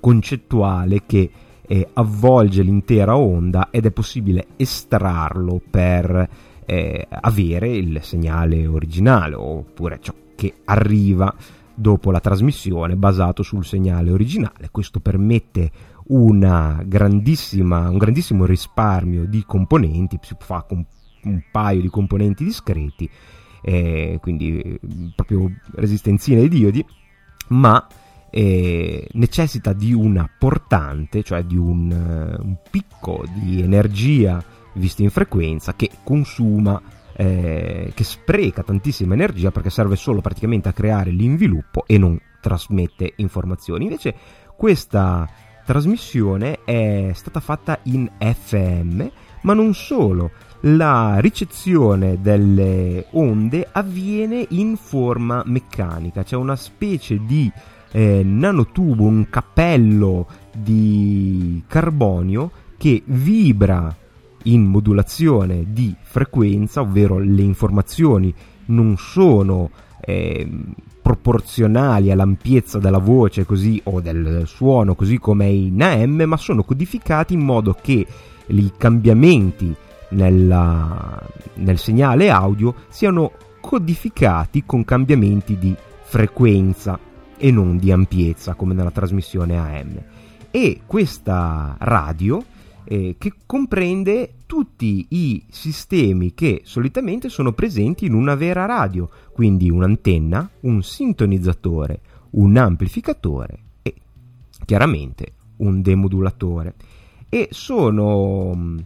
[0.01, 1.31] concettuale che
[1.66, 6.29] eh, avvolge l'intera onda ed è possibile estrarlo per
[6.64, 11.35] eh, avere il segnale originale oppure ciò che arriva
[11.75, 14.68] dopo la trasmissione basato sul segnale originale.
[14.70, 15.70] Questo permette
[16.08, 20.84] un grandissimo risparmio di componenti, si fa con
[21.24, 23.08] un paio di componenti discreti,
[23.62, 24.78] eh, quindi
[25.14, 26.84] proprio resistenzine ai diodi,
[27.48, 27.86] ma
[28.30, 34.42] eh, necessita di una portante, cioè di un, un picco di energia
[34.74, 36.80] vista in frequenza che consuma
[37.14, 43.12] eh, che spreca tantissima energia perché serve solo praticamente a creare l'inviluppo e non trasmette
[43.16, 43.84] informazioni.
[43.84, 44.14] Invece
[44.56, 45.28] questa
[45.64, 49.07] trasmissione è stata fatta in FM,
[49.42, 50.31] ma non solo,
[50.62, 57.51] la ricezione delle onde avviene in forma meccanica, c'è una specie di
[57.92, 63.94] eh, nanotubo, un cappello di carbonio che vibra
[64.44, 68.35] in modulazione di frequenza, ovvero le informazioni
[68.66, 69.70] non sono
[70.01, 70.48] eh,
[71.02, 77.34] proporzionali all'ampiezza della voce così, o del suono così come in AM, ma sono codificati
[77.34, 78.06] in modo che
[78.46, 79.74] i cambiamenti
[80.10, 81.20] nella,
[81.54, 86.98] nel segnale audio siano codificati con cambiamenti di frequenza
[87.36, 90.02] e non di ampiezza come nella trasmissione AM.
[90.50, 92.44] E questa radio
[92.84, 99.70] eh, che comprende tutti i sistemi che solitamente sono presenti in una vera radio, quindi
[99.70, 102.00] un'antenna, un sintonizzatore,
[102.32, 103.94] un amplificatore e
[104.66, 106.74] chiaramente un demodulatore.
[107.30, 108.76] E sono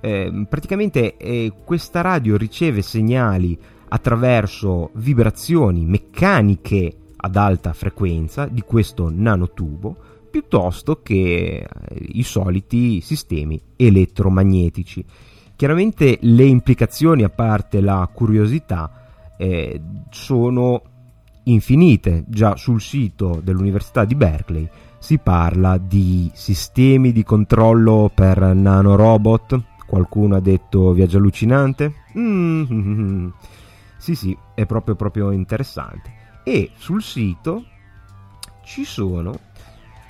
[0.00, 9.10] eh, praticamente eh, questa radio riceve segnali attraverso vibrazioni meccaniche ad alta frequenza di questo
[9.14, 9.96] nanotubo
[10.30, 11.66] piuttosto che eh,
[12.12, 15.04] i soliti sistemi elettromagnetici.
[15.56, 20.82] Chiaramente le implicazioni, a parte la curiosità, eh, sono
[21.44, 22.24] infinite.
[22.28, 29.62] Già sul sito dell'Università di Berkeley si parla di sistemi di controllo per nanorobot.
[29.86, 31.94] Qualcuno ha detto viaggio allucinante?
[32.16, 33.28] Mm-hmm.
[33.96, 36.12] Sì, sì, è proprio, proprio interessante.
[36.42, 37.64] E sul sito
[38.64, 39.38] ci sono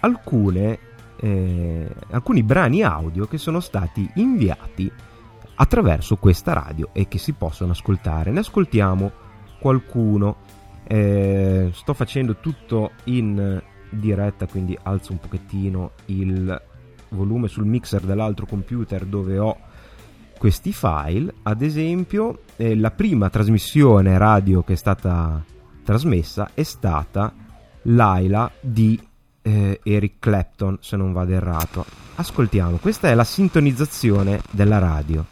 [0.00, 0.78] alcune,
[1.20, 4.90] eh, alcuni brani audio che sono stati inviati
[5.54, 8.30] attraverso questa radio e che si possono ascoltare.
[8.30, 9.12] Ne ascoltiamo
[9.60, 10.36] qualcuno.
[10.84, 16.62] Eh, sto facendo tutto in diretta, quindi alzo un pochettino il
[17.10, 19.56] volume sul mixer dell'altro computer dove ho
[20.38, 21.34] questi file.
[21.42, 25.44] Ad esempio, eh, la prima trasmissione radio che è stata
[25.84, 27.32] trasmessa è stata
[27.82, 28.98] Laila di
[29.42, 31.84] eh, Eric Clapton, se non vado errato.
[32.16, 35.24] Ascoltiamo, questa è la sintonizzazione della radio.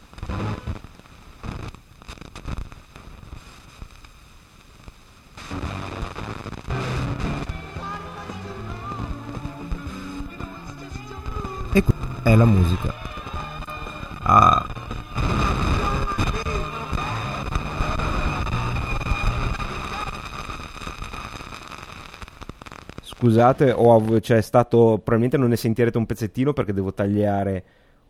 [12.31, 12.93] è la musica.
[14.21, 14.78] Ah.
[23.19, 27.63] Scusate, ho, cioè, stato, probabilmente non ne sentirete un pezzettino perché devo tagliare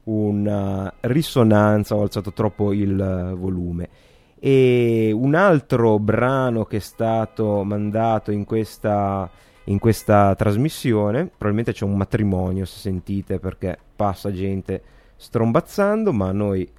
[0.03, 3.89] una risonanza, ho alzato troppo il volume.
[4.37, 9.27] E un altro brano che è stato mandato in questa,
[9.63, 14.83] in questa trasmissione, probabilmente c'è un matrimonio se sentite perché passa gente
[15.15, 16.71] strombazzando, ma noi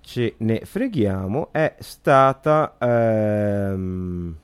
[0.00, 4.36] ce ne freghiamo, è stata ehm,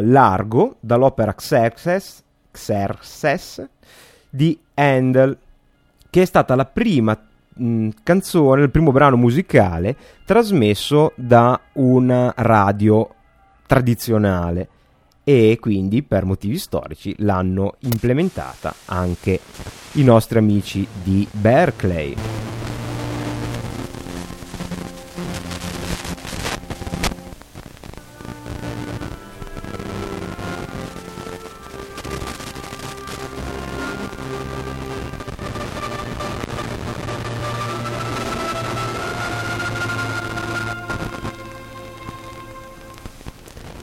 [0.00, 3.68] Largo dall'opera Xerxes, Xerxes
[4.28, 5.36] di Handel
[6.10, 7.16] che è stata la prima
[7.54, 13.14] mh, canzone, il primo brano musicale trasmesso da una radio
[13.66, 14.68] tradizionale
[15.22, 19.38] e quindi per motivi storici l'hanno implementata anche
[19.92, 22.59] i nostri amici di Berkeley.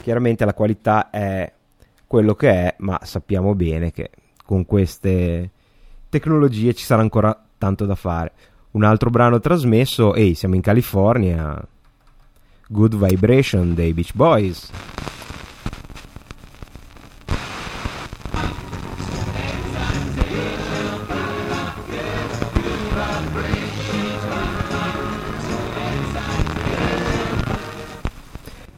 [0.08, 1.52] Chiaramente la qualità è
[2.06, 4.10] quello che è, ma sappiamo bene che
[4.42, 5.50] con queste
[6.08, 8.32] tecnologie ci sarà ancora tanto da fare.
[8.70, 11.62] Un altro brano trasmesso, ehi, siamo in California.
[12.68, 14.70] Good Vibration dei Beach Boys.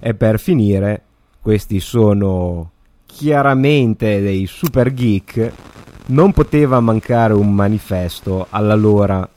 [0.00, 1.04] E per finire
[1.40, 2.70] questi sono
[3.06, 5.52] chiaramente dei super geek,
[6.06, 9.28] non poteva mancare un manifesto alla loro,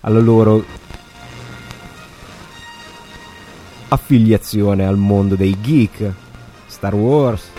[0.00, 0.64] alla loro
[3.88, 6.12] affiliazione al mondo dei geek,
[6.66, 7.50] Star Wars.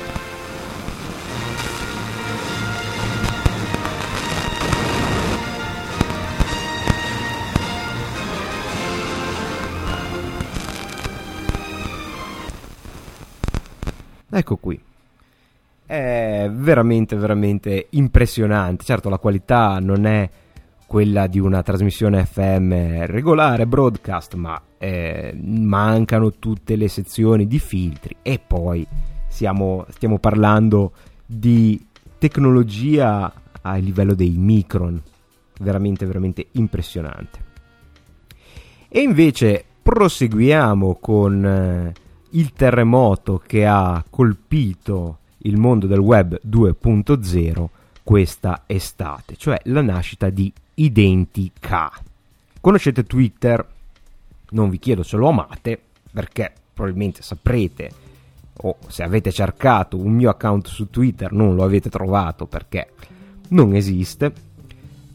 [14.35, 14.79] Ecco qui.
[15.85, 18.83] È veramente, veramente impressionante.
[18.83, 20.27] Certo, la qualità non è
[20.87, 28.15] quella di una trasmissione FM regolare, broadcast, ma eh, mancano tutte le sezioni di filtri.
[28.23, 28.85] E poi
[29.27, 30.93] siamo, stiamo parlando
[31.25, 31.79] di
[32.17, 34.99] tecnologia a livello dei micron.
[35.59, 37.51] Veramente, veramente impressionante.
[38.89, 41.93] E invece proseguiamo con eh,
[42.35, 47.67] il terremoto che ha colpito il mondo del web 2.0
[48.03, 51.91] questa estate, cioè la nascita di Identica.
[52.59, 53.65] Conoscete Twitter?
[54.49, 55.79] Non vi chiedo se lo amate,
[56.11, 57.91] perché probabilmente saprete
[58.55, 62.89] o se avete cercato un mio account su Twitter non lo avete trovato perché
[63.49, 64.31] non esiste.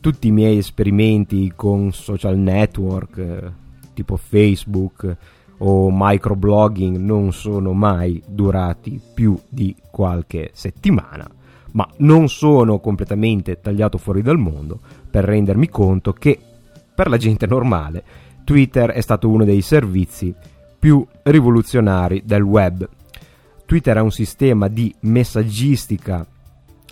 [0.00, 3.50] Tutti i miei esperimenti con social network eh,
[3.94, 5.16] tipo Facebook,
[5.58, 11.28] o microblogging non sono mai durati più di qualche settimana,
[11.72, 14.78] ma non sono completamente tagliato fuori dal mondo
[15.10, 16.38] per rendermi conto che
[16.94, 18.02] per la gente normale
[18.44, 20.34] Twitter è stato uno dei servizi
[20.78, 22.88] più rivoluzionari del web.
[23.66, 26.26] Twitter è un sistema di messaggistica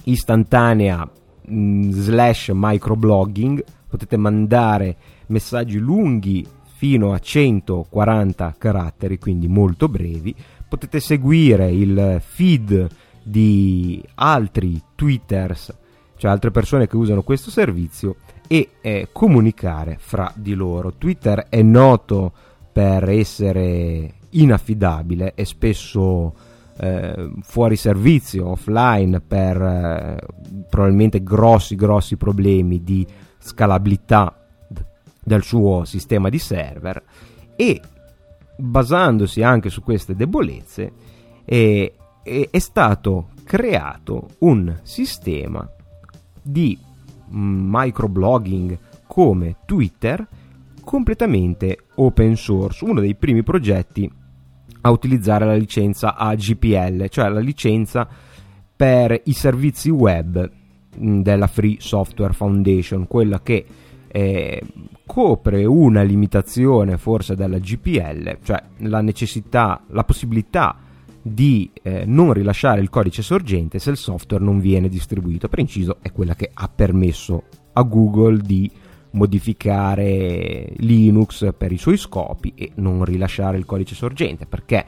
[0.05, 1.09] istantanea
[1.50, 4.96] mm, slash microblogging, potete mandare
[5.29, 6.46] messaggi lunghi
[6.77, 10.35] fino a 140 caratteri, quindi molto brevi.
[10.69, 12.87] Potete seguire il feed
[13.23, 15.75] di altri twitters,
[16.19, 20.93] cioè altre persone che usano questo servizio e eh, comunicare fra di loro.
[20.99, 22.31] Twitter è noto
[22.71, 26.35] per essere inaffidabile e spesso
[26.79, 30.17] eh, fuori servizio, offline, per eh,
[30.69, 33.07] probabilmente grossi, grossi problemi di
[33.39, 34.45] scalabilità
[35.27, 37.03] del suo sistema di server
[37.57, 37.81] e
[38.57, 40.93] basandosi anche su queste debolezze
[41.45, 45.68] è, è, è stato creato un sistema
[46.41, 46.79] di
[47.29, 50.24] microblogging come Twitter
[50.85, 54.09] completamente open source, uno dei primi progetti
[54.83, 58.07] a utilizzare la licenza AGPL, cioè la licenza
[58.77, 60.49] per i servizi web
[60.97, 63.66] della Free Software Foundation, quella che
[64.17, 64.62] eh,
[65.05, 70.75] copre una limitazione forse della GPL, cioè la necessità, la possibilità
[71.21, 75.51] di eh, non rilasciare il codice sorgente se il software non viene distribuito.
[75.51, 77.43] Per inciso è quella che ha permesso
[77.75, 78.71] a Google di
[79.11, 84.85] modificare Linux per i suoi scopi e non rilasciare il codice sorgente perché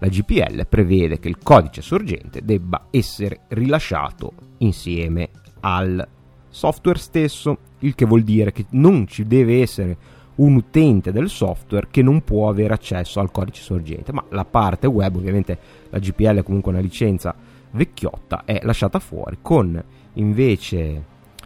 [0.00, 5.28] la GPL prevede che il codice sorgente debba essere rilasciato insieme
[5.60, 6.04] al
[6.48, 9.96] software stesso, il che vuol dire che non ci deve essere
[10.36, 14.86] un utente del software che non può avere accesso al codice sorgente, ma la parte
[14.86, 15.58] web, ovviamente
[15.90, 17.34] la GPL è comunque una licenza
[17.70, 19.82] vecchiotta, è lasciata fuori, con
[20.14, 21.04] invece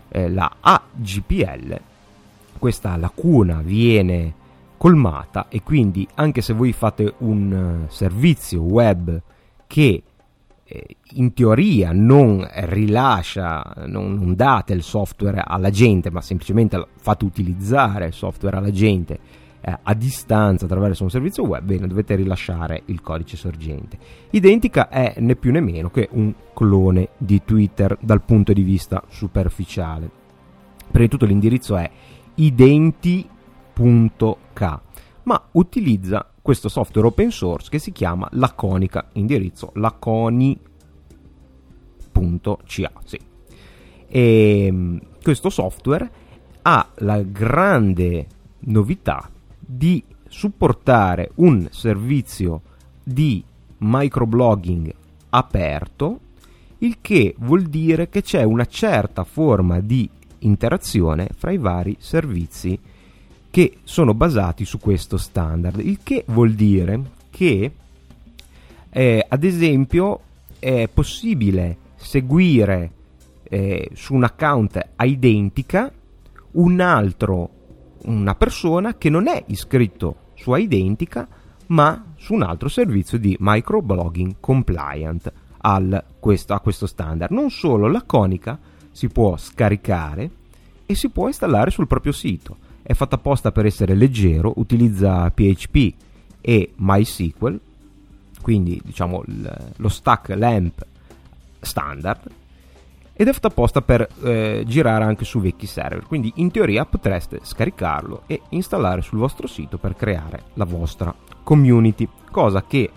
[0.08, 1.80] eh, la AGPL
[2.58, 4.44] questa lacuna viene
[4.76, 9.20] colmata e quindi anche se voi fate un uh, servizio web
[9.66, 10.02] che eh,
[11.12, 18.06] in teoria non rilascia, non, non, date il software alla gente, ma semplicemente fate utilizzare
[18.06, 19.18] il software alla gente
[19.60, 23.96] eh, a distanza attraverso un servizio web, bene, dovete rilasciare il codice sorgente.
[24.30, 29.02] Identica è né più né meno che un clone di Twitter dal punto di vista
[29.08, 30.10] superficiale.
[30.88, 31.88] Prima di tutto l'indirizzo è
[32.34, 33.30] identi.k,
[35.22, 40.60] ma utilizza questo software open source che si chiama Laconica, indirizzo laconi.ca.
[43.04, 43.18] Sì.
[44.06, 46.08] E ehm, questo software
[46.62, 48.26] ha la grande
[48.60, 49.28] novità
[49.58, 52.62] di supportare un servizio
[53.02, 53.42] di
[53.78, 54.94] microblogging
[55.30, 56.20] aperto,
[56.78, 62.78] il che vuol dire che c'è una certa forma di interazione fra i vari servizi
[63.56, 67.00] che sono basati su questo standard, il che vuol dire
[67.30, 67.72] che
[68.90, 70.20] eh, ad esempio
[70.58, 72.90] è possibile seguire
[73.44, 75.90] eh, su un account identica
[76.50, 77.48] un altro,
[78.02, 81.26] una persona che non è iscritto su identica
[81.68, 85.32] ma su un altro servizio di microblogging compliant
[85.62, 87.32] al, questo, a questo standard.
[87.32, 88.58] Non solo, la conica
[88.90, 90.30] si può scaricare
[90.84, 95.92] e si può installare sul proprio sito è fatta apposta per essere leggero, utilizza PHP
[96.40, 97.58] e MySQL,
[98.40, 99.24] quindi diciamo
[99.78, 100.86] lo stack LAMP
[101.58, 102.30] standard,
[103.12, 106.04] ed è fatta apposta per eh, girare anche su vecchi server.
[106.06, 111.12] Quindi in teoria potreste scaricarlo e installare sul vostro sito per creare la vostra
[111.42, 112.88] community, cosa che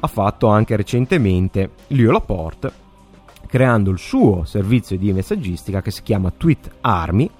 [0.00, 2.72] ha fatto anche recentemente Leo Laporte
[3.46, 7.30] creando il suo servizio di messaggistica che si chiama Tweet Army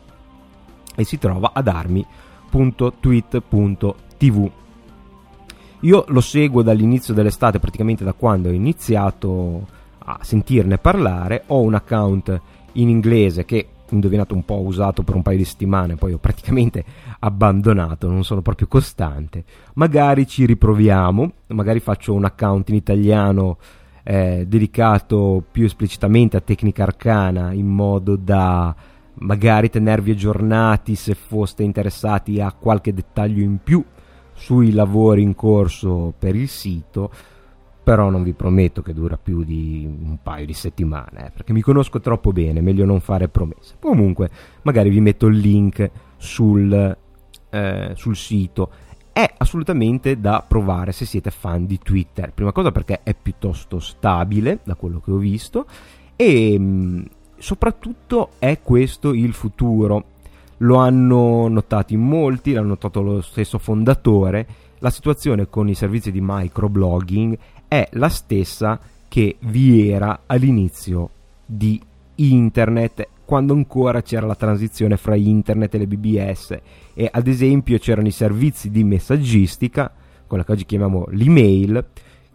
[0.95, 4.51] e si trova ad armi.tweet.tv.
[5.81, 9.67] Io lo seguo dall'inizio dell'estate, praticamente da quando ho iniziato
[9.99, 11.43] a sentirne parlare.
[11.49, 12.41] Ho un account
[12.73, 16.85] in inglese che indovinato un po' usato per un paio di settimane, poi ho praticamente
[17.21, 19.45] abbandonato, non sono proprio costante.
[19.75, 23.59] Magari ci riproviamo, magari faccio un account in italiano
[24.03, 28.75] eh, dedicato più esplicitamente a tecnica arcana in modo da
[29.17, 33.85] magari tenervi aggiornati se foste interessati a qualche dettaglio in più
[34.33, 37.11] sui lavori in corso per il sito
[37.85, 41.61] però non vi prometto che dura più di un paio di settimane, eh, perché mi
[41.61, 43.77] conosco troppo bene, meglio non fare promesse.
[43.79, 44.31] Comunque,
[44.63, 46.97] magari vi metto il link sul,
[47.51, 48.71] eh, sul sito.
[49.13, 52.33] È assolutamente da provare se siete fan di Twitter.
[52.33, 55.67] Prima cosa perché è piuttosto stabile, da quello che ho visto,
[56.17, 57.03] e mm,
[57.45, 60.05] soprattutto è questo il futuro.
[60.59, 64.47] Lo hanno notato in molti, l'ha notato lo stesso fondatore.
[64.79, 67.37] La situazione con i servizi di microblogging
[67.69, 71.11] è la stessa che vi era all'inizio
[71.45, 71.79] di
[72.15, 76.59] internet quando ancora c'era la transizione fra internet e le BBS
[76.95, 79.93] e ad esempio c'erano i servizi di messaggistica,
[80.27, 81.85] quella che oggi chiamiamo l'email,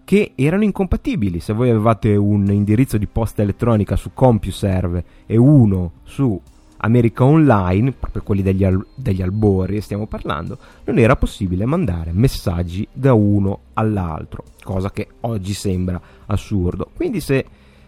[0.09, 1.39] che erano incompatibili.
[1.39, 6.41] Se voi avevate un indirizzo di posta elettronica su CompuServe e uno su
[6.77, 12.87] America Online, proprio quelli degli, al- degli albori stiamo parlando, non era possibile mandare messaggi
[12.91, 16.89] da uno all'altro, cosa che oggi sembra assurdo.
[16.95, 17.45] Quindi se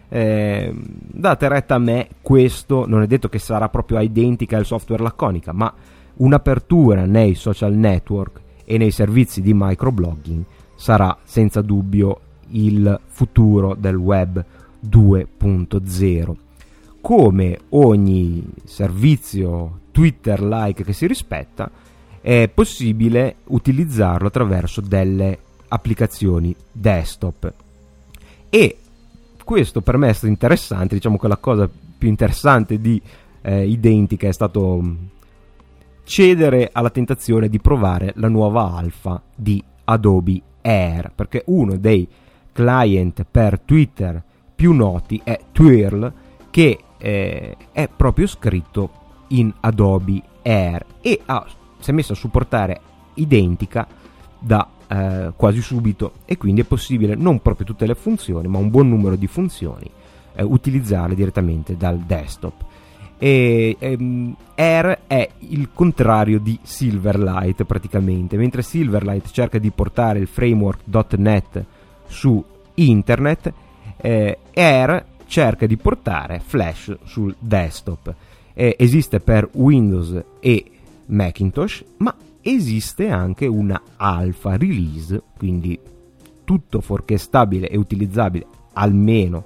[0.08, 5.02] eh, date retta a me, questo non è detto che sarà proprio identica al software
[5.02, 5.74] laconica, ma
[6.18, 10.44] un'apertura nei social network e nei servizi di microblogging
[10.74, 12.20] sarà senza dubbio
[12.50, 14.44] il futuro del web
[14.84, 16.34] 2.0.
[17.00, 21.70] Come ogni servizio Twitter-like che si rispetta,
[22.20, 27.52] è possibile utilizzarlo attraverso delle applicazioni desktop.
[28.48, 28.76] E
[29.44, 31.68] questo per me è stato interessante, diciamo che la cosa
[31.98, 33.00] più interessante di
[33.42, 34.94] eh, Identica è stato mm,
[36.04, 42.08] cedere alla tentazione di provare la nuova alfa di Adobe Air, perché uno dei
[42.52, 44.22] client per Twitter
[44.54, 46.12] più noti è Twirl,
[46.50, 48.90] che eh, è proprio scritto
[49.28, 51.46] in Adobe Air e ha,
[51.78, 52.80] si è messa a supportare
[53.14, 53.86] identica
[54.38, 56.12] da eh, quasi subito.
[56.24, 59.90] E quindi è possibile non proprio tutte le funzioni ma un buon numero di funzioni
[60.34, 62.70] eh, utilizzarle direttamente dal desktop
[63.22, 68.36] e ehm, Air è il contrario di Silverlight praticamente.
[68.36, 71.64] Mentre Silverlight cerca di portare il framework.net
[72.08, 72.44] su
[72.74, 73.52] internet
[73.98, 78.12] eh, Air cerca di portare Flash sul desktop.
[78.54, 80.64] Eh, esiste per Windows e
[81.06, 85.78] Macintosh ma esiste anche una alpha release quindi
[86.42, 89.44] tutto fuorché stabile e utilizzabile almeno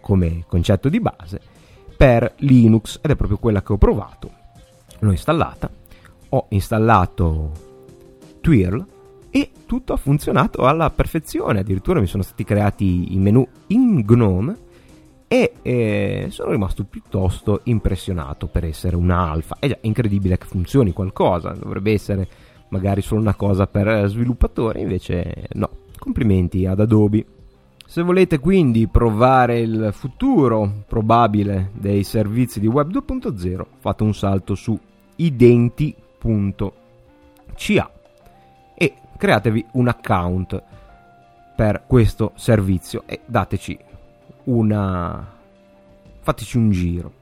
[0.00, 1.52] come concetto di base
[2.04, 4.30] per Linux ed è proprio quella che ho provato.
[4.98, 5.70] L'ho installata,
[6.28, 7.50] ho installato
[8.42, 8.84] Twirl
[9.30, 14.56] e tutto ha funzionato alla perfezione, addirittura mi sono stati creati i menu in GNOME
[15.28, 19.56] e eh, sono rimasto piuttosto impressionato per essere una alfa.
[19.58, 22.28] È già incredibile che funzioni qualcosa, dovrebbe essere
[22.68, 25.70] magari solo una cosa per sviluppatori, invece no.
[25.98, 27.24] Complimenti ad Adobe.
[27.94, 34.56] Se volete quindi provare il futuro probabile dei servizi di Web 2.0, fate un salto
[34.56, 34.76] su
[35.14, 35.92] identi.ca
[38.74, 40.60] e createvi un account
[41.54, 43.78] per questo servizio e dateci
[44.46, 45.32] una
[46.18, 47.12] fateci un giro.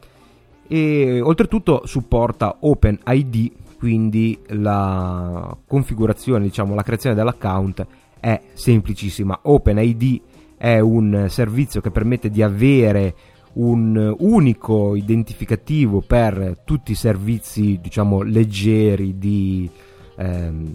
[0.69, 7.87] E oltretutto supporta OpenID, quindi la configurazione, diciamo la creazione dell'account
[8.19, 9.39] è semplicissima.
[9.43, 10.21] OpenID
[10.63, 13.17] è un servizio che permette di avere
[13.55, 19.69] un unico identificativo per tutti i servizi diciamo leggeri di,
[20.17, 20.75] ehm,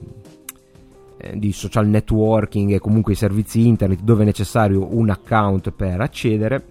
[1.19, 6.01] eh, di social networking e comunque i servizi internet dove è necessario un account per
[6.01, 6.65] accedere.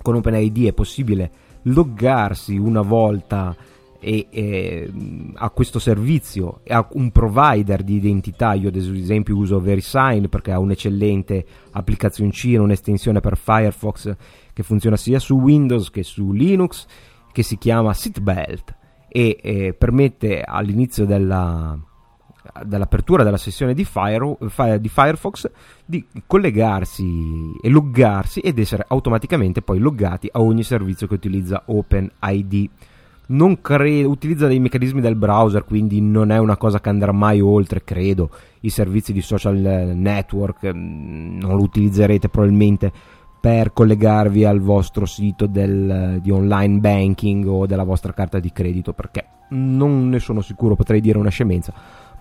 [0.00, 1.32] Con OpenID è possibile
[1.62, 3.56] loggarsi una volta
[4.04, 4.90] e, e,
[5.34, 8.54] a questo servizio a un provider di identità.
[8.54, 14.16] Io ad esempio uso VeriSign perché ha un'eccellente applicazioncina, un'estensione per Firefox
[14.52, 16.86] che funziona sia su Windows che su Linux,
[17.30, 18.74] che si chiama Seatbelt
[19.08, 21.78] e, e permette all'inizio della,
[22.64, 24.36] dell'apertura della sessione di, Fire,
[24.80, 25.48] di, Firefox
[25.84, 32.70] di collegarsi e loggarsi ed essere automaticamente poi loggati a ogni servizio che utilizza OpenID
[33.32, 37.40] non credo, utilizza dei meccanismi del browser, quindi non è una cosa che andrà mai
[37.40, 38.30] oltre, credo.
[38.60, 42.92] I servizi di social network mm, non lo utilizzerete probabilmente
[43.40, 48.92] per collegarvi al vostro sito del, di online banking o della vostra carta di credito,
[48.92, 51.72] perché non ne sono sicuro, potrei dire una scemenza,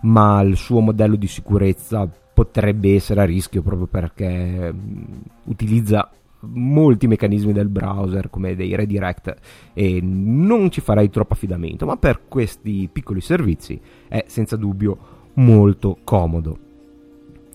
[0.02, 5.04] ma il suo modello di sicurezza potrebbe essere a rischio proprio perché mm,
[5.46, 6.10] utilizza
[6.42, 9.36] molti meccanismi del browser come dei redirect
[9.74, 14.98] e non ci farei troppo affidamento, ma per questi piccoli servizi è senza dubbio
[15.34, 16.58] molto comodo.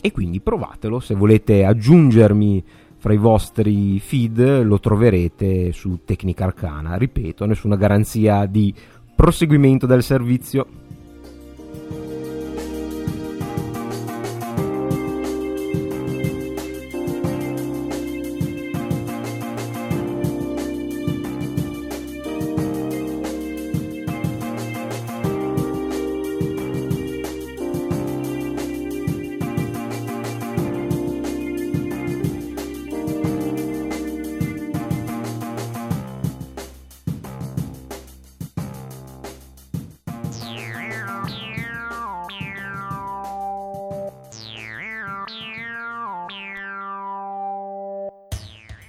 [0.01, 2.65] E quindi provatelo, se volete aggiungermi
[2.99, 8.73] fra i vostri feed lo troverete su Tecnica Arcana, ripeto, nessuna garanzia di
[9.15, 10.67] proseguimento del servizio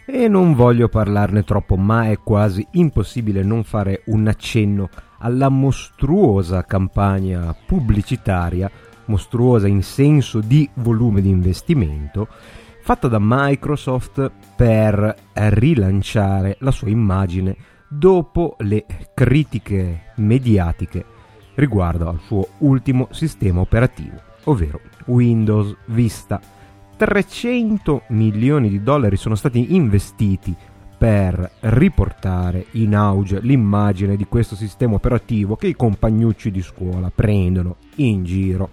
[0.09, 4.87] E non voglio parlarne troppo, ma è quasi impossibile non fare un accenno
[5.17, 8.71] alla mostruosa campagna pubblicitaria,
[9.07, 12.29] mostruosa in senso di volume di investimento,
[12.83, 17.57] fatta da Microsoft per rilanciare la sua immagine
[17.89, 21.03] dopo le critiche mediatiche
[21.55, 26.39] riguardo al suo ultimo sistema operativo, ovvero Windows Vista
[26.97, 30.55] 300 milioni di dollari sono stati investiti
[30.97, 37.75] per riportare in auge l'immagine di questo sistema operativo che i compagnucci di scuola prendono
[37.97, 38.69] in giro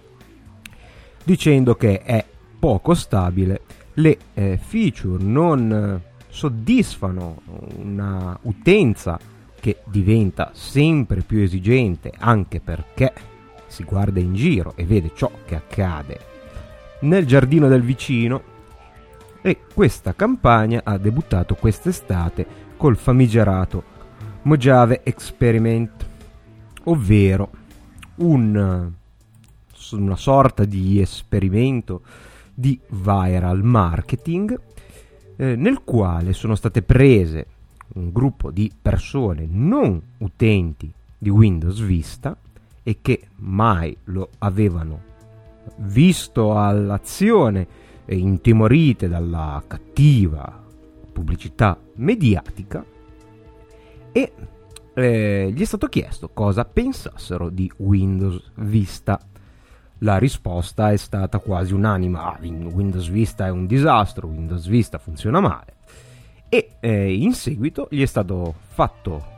[1.25, 2.23] dicendo che è
[2.57, 3.61] poco stabile,
[3.95, 7.41] le eh, feature non soddisfano
[7.77, 9.19] una utenza
[9.59, 13.13] che diventa sempre più esigente anche perché
[13.67, 16.33] si guarda in giro e vede ciò che accade
[17.05, 18.53] nel giardino del vicino
[19.41, 23.93] e questa campagna ha debuttato quest'estate col famigerato
[24.43, 26.05] Mojave Experiment.
[26.85, 27.49] ovvero
[28.15, 28.91] un,
[29.91, 32.01] una sorta di esperimento
[32.53, 34.59] di viral marketing
[35.35, 37.47] eh, nel quale sono state prese
[37.95, 42.35] un gruppo di persone non utenti di Windows Vista
[42.81, 45.04] e che mai lo avevano
[45.77, 47.67] visto all'azione
[48.05, 50.63] e intimorite dalla cattiva
[51.11, 52.83] pubblicità mediatica
[54.11, 54.31] e
[54.93, 59.19] eh, gli è stato chiesto cosa pensassero di Windows Vista.
[59.99, 65.39] La risposta è stata quasi unanime, ah, Windows Vista è un disastro, Windows Vista funziona
[65.39, 65.73] male.
[66.47, 69.33] E eh, in seguito gli è stato fatto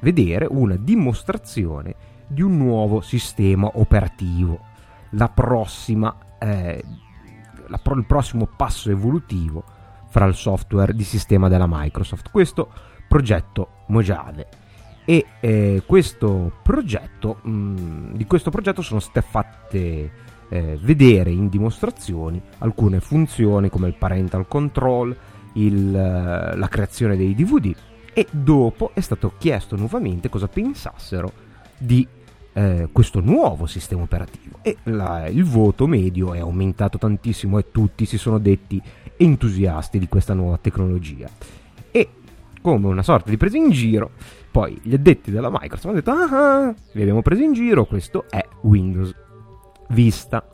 [0.00, 1.94] vedere una dimostrazione
[2.28, 4.60] di un nuovo sistema operativo,
[5.12, 6.82] la prossima, eh,
[7.66, 9.64] la pro- il prossimo passo evolutivo
[10.08, 12.70] fra il software di sistema della Microsoft, questo
[13.08, 14.48] progetto Mojave.
[15.04, 20.12] E eh, questo progetto, mh, mm, di questo progetto sono state fatte
[20.48, 25.16] eh, vedere in dimostrazioni alcune funzioni come il parental control,
[25.54, 27.74] il, eh, la creazione dei DVD
[28.14, 31.32] e dopo è stato chiesto nuovamente cosa pensassero
[31.78, 32.06] di
[32.54, 34.58] eh, questo nuovo sistema operativo.
[34.62, 38.80] E la, il voto medio è aumentato tantissimo e tutti si sono detti
[39.16, 41.28] entusiasti di questa nuova tecnologia.
[41.90, 42.08] E
[42.60, 44.10] come una sorta di presa in giro
[44.52, 48.46] poi gli addetti della Microsoft hanno detto ah, vi abbiamo preso in giro questo è
[48.62, 49.14] Windows
[49.88, 50.46] Vista.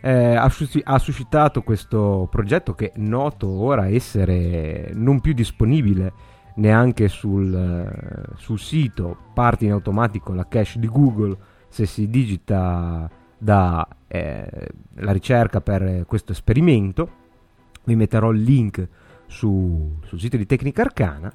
[0.00, 0.44] Eh, ha,
[0.84, 6.12] ha, suscitato questo progetto che noto ora essere non più disponibile
[6.58, 11.36] neanche sul, eh, sul sito, parte in automatico la cache di Google
[11.68, 17.16] se si digita da eh, la ricerca per questo esperimento.
[17.84, 18.86] Vi metterò il link
[19.26, 21.32] su, sul sito di Tecnica Arcana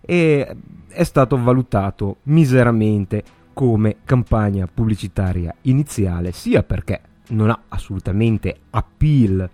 [0.00, 0.56] e
[0.88, 9.48] è stato valutato miseramente come campagna pubblicitaria iniziale, sia perché non ha assolutamente appeal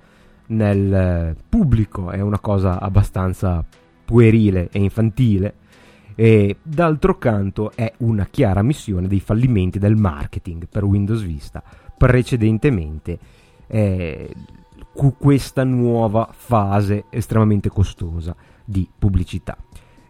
[0.47, 3.65] nel pubblico, è una cosa abbastanza
[4.13, 5.55] puerile e infantile,
[6.15, 11.63] e d'altro canto è una chiara missione dei fallimenti del marketing per Windows Vista
[11.97, 13.19] precedentemente
[13.69, 14.35] eh,
[15.17, 19.57] questa nuova fase estremamente costosa di pubblicità.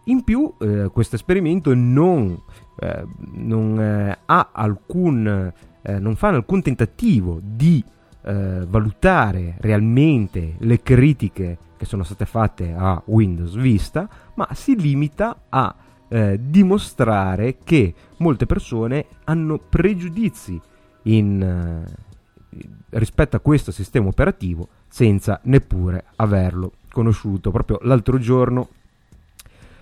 [0.07, 2.37] In più eh, questo esperimento non,
[2.81, 7.85] eh, non eh, alcun, eh, non fa alcun tentativo di
[8.25, 15.47] eh, valutare realmente le critiche che sono state fatte a Windows Vista, ma si limita
[15.49, 15.75] a
[16.07, 20.61] eh, dimostrare che molte persone hanno pregiudizi
[21.05, 27.51] in, eh, rispetto a questo sistema operativo senza neppure averlo conosciuto.
[27.51, 28.69] Proprio l'altro giorno,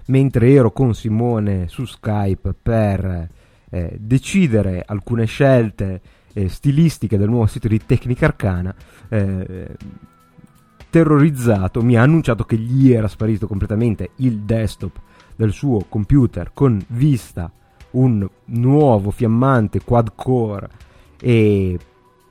[0.06, 3.28] mentre ero con Simone su Skype per
[3.68, 6.00] eh, decidere alcune scelte
[6.32, 8.74] eh, stilistiche del nuovo sito di Tecnica Arcana,
[9.10, 9.76] eh,
[10.90, 15.00] terrorizzato mi ha annunciato che gli era sparito completamente il desktop
[15.36, 17.50] del suo computer con vista
[17.92, 20.68] un nuovo fiammante quad core
[21.20, 21.78] e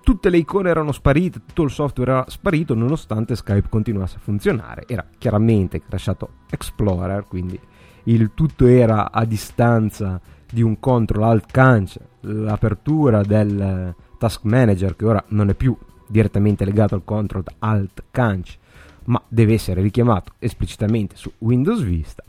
[0.04, 4.86] tutte le icone erano sparite, tutto il software era sparito nonostante Skype continuasse a funzionare.
[4.88, 7.60] Era chiaramente crashato Explorer, quindi
[8.06, 10.20] il tutto era a distanza
[10.52, 15.78] di un control alt canc, l'apertura del task manager che ora non è più
[16.10, 18.58] direttamente legato al control alt canc,
[19.06, 22.24] ma deve essere richiamato esplicitamente su Windows Vista.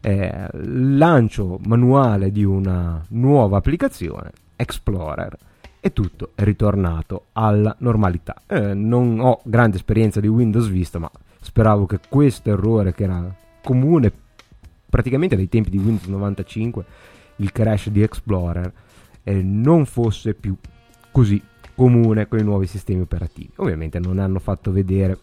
[0.00, 5.36] Eh, lancio manuale di una nuova applicazione, Explorer,
[5.80, 8.42] e tutto è ritornato alla normalità.
[8.46, 11.10] Eh, non ho grande esperienza di Windows Vista, ma
[11.40, 14.12] speravo che questo errore che era comune
[14.88, 16.84] praticamente dai tempi di Windows 95
[17.36, 18.72] il crash di Explorer
[19.24, 20.56] eh, non fosse più
[21.10, 21.42] così
[21.74, 23.52] comune con i nuovi sistemi operativi.
[23.56, 25.18] Ovviamente non hanno fatto vedere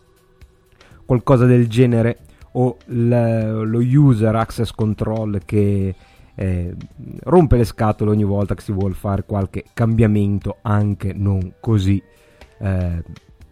[1.05, 2.19] qualcosa del genere
[2.53, 5.95] o lo user access control che
[6.35, 6.75] eh,
[7.23, 12.01] rompe le scatole ogni volta che si vuole fare qualche cambiamento anche non così
[12.59, 13.03] eh,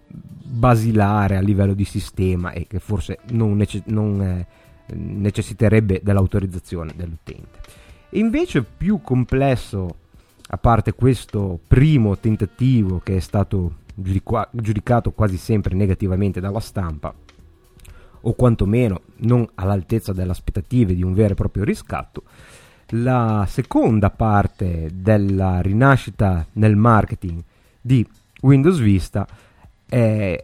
[0.08, 4.48] basilare a livello di sistema e che forse non, nece- non eh,
[4.96, 7.60] necessiterebbe dell'autorizzazione dell'utente.
[8.12, 9.96] Invece più complesso,
[10.52, 17.14] a parte questo primo tentativo che è stato giudica- giudicato quasi sempre negativamente dalla stampa,
[18.22, 22.24] o quantomeno non all'altezza delle aspettative di un vero e proprio riscatto,
[22.94, 27.44] la seconda parte della rinascita nel marketing
[27.80, 28.06] di
[28.42, 29.28] Windows Vista
[29.86, 30.42] è,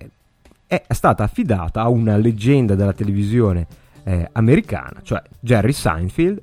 [0.67, 3.65] è stata affidata a una leggenda della televisione
[4.03, 6.41] eh, americana, cioè Jerry Seinfeld,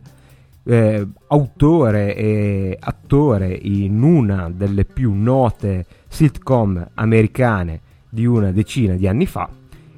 [0.65, 9.09] eh, autore e attore in una delle più note sitcom americane di una decina di
[9.09, 9.49] anni fa,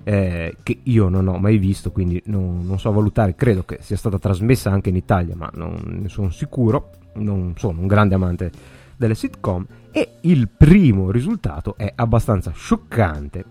[0.04, 3.96] eh, che io non ho mai visto, quindi non, non, so valutare, credo che sia
[3.96, 8.50] stata trasmessa anche in Italia, ma non ne sono sicuro, non sono un grande amante
[8.96, 13.44] delle sitcom, e il primo risultato è abbastanza scioccante,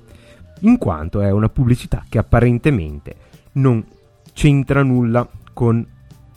[0.61, 3.15] in quanto è una pubblicità che apparentemente
[3.53, 3.83] non
[4.31, 5.85] c'entra nulla con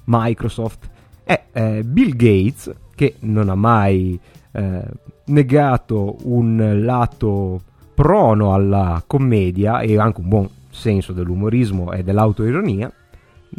[0.06, 0.88] Microsoft.
[1.22, 4.18] È eh, Bill Gates, che non ha mai
[4.52, 4.82] eh,
[5.26, 7.60] negato un lato
[7.94, 12.92] prono alla commedia e anche un buon senso dell'umorismo e dell'autoironia,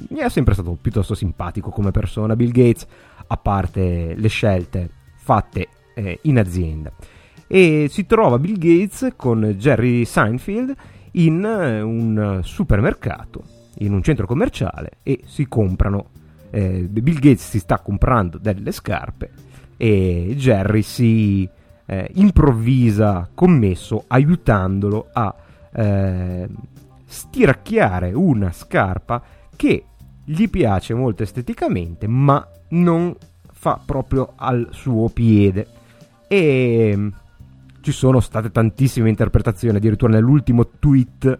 [0.09, 2.85] mi è sempre stato piuttosto simpatico come persona Bill Gates,
[3.27, 6.91] a parte le scelte fatte eh, in azienda.
[7.47, 10.75] E si trova Bill Gates con Jerry Seinfeld
[11.13, 13.43] in eh, un supermercato,
[13.79, 16.09] in un centro commerciale e si comprano.
[16.57, 19.29] Eh, Bill Gates si sta comprando delle scarpe
[19.77, 21.47] e Jerry si
[21.85, 25.35] eh, improvvisa commesso aiutandolo a
[25.71, 26.47] eh,
[27.05, 29.21] stiracchiare una scarpa
[29.55, 29.83] che
[30.23, 33.15] gli piace molto esteticamente ma non
[33.51, 35.67] fa proprio al suo piede.
[36.27, 37.07] E mm,
[37.81, 41.37] ci sono state tantissime interpretazioni addirittura nell'ultimo tweet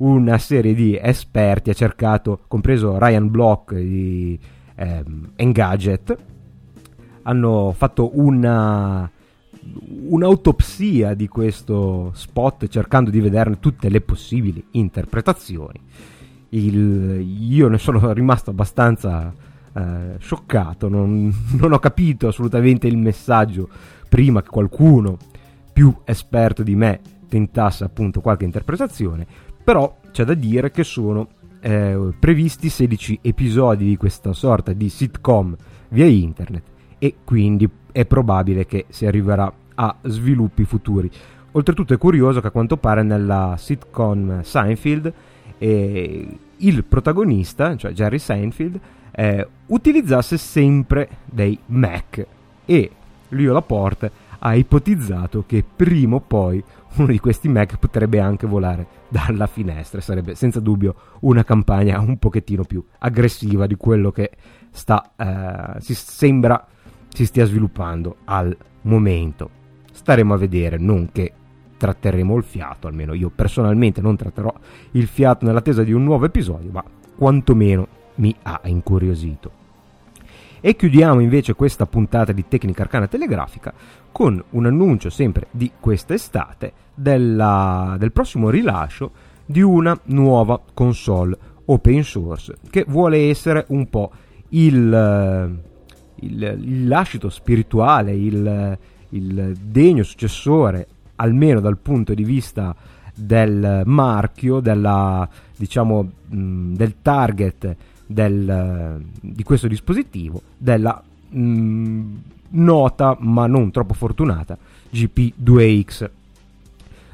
[0.00, 4.38] una serie di esperti ha cercato compreso Ryan Block di
[4.76, 6.16] ehm, Engadget
[7.22, 9.10] hanno fatto una
[9.62, 15.80] un'autopsia di questo spot cercando di vederne tutte le possibili interpretazioni.
[16.50, 19.32] Il, io ne sono rimasto abbastanza
[19.72, 23.68] eh, scioccato, non, non, ho capito assolutamente il messaggio
[24.08, 25.18] prima che qualcuno
[25.72, 29.26] più esperto di me tentasse appunto qualche interpretazione,
[29.70, 31.28] però c'è da dire che sono
[31.60, 35.54] eh, previsti 16 episodi di questa sorta di sitcom
[35.90, 36.62] via internet
[36.98, 41.08] e quindi è probabile che si arriverà a sviluppi futuri.
[41.52, 45.12] Oltretutto è curioso che a quanto pare nella sitcom Seinfeld
[45.58, 48.80] eh, il protagonista, cioè Jerry Seinfeld,
[49.12, 52.26] eh, utilizzasse sempre dei Mac
[52.64, 52.90] e
[53.28, 54.10] Leo Laporte
[54.40, 56.62] ha ipotizzato che prima o poi
[56.96, 60.00] uno di questi Mac potrebbe anche volare dalla finestra.
[60.00, 64.30] Sarebbe senza dubbio una campagna un pochettino più aggressiva di quello che
[64.70, 66.66] sta, eh, si sembra
[67.12, 69.50] si stia sviluppando al momento.
[69.92, 71.32] Staremo a vedere, non che
[71.76, 74.52] tratterremo il fiato, almeno io personalmente non tratterò
[74.92, 76.84] il fiato nell'attesa di un nuovo episodio, ma
[77.16, 77.86] quantomeno
[78.16, 79.59] mi ha incuriosito.
[80.60, 83.72] E chiudiamo invece questa puntata di Tecnica Arcana Telegrafica
[84.12, 89.10] con un annuncio sempre di quest'estate della, del prossimo rilascio
[89.46, 94.10] di una nuova console open source che vuole essere un po'
[94.50, 95.68] il
[96.20, 98.78] il, il lascito spirituale, il,
[99.10, 100.86] il degno successore,
[101.16, 102.74] almeno dal punto di vista
[103.14, 107.76] del marchio, della, diciamo, mh, del target
[108.10, 112.02] del, di questo dispositivo, della mh,
[112.50, 114.58] nota ma non troppo fortunata
[114.92, 116.10] GP2X,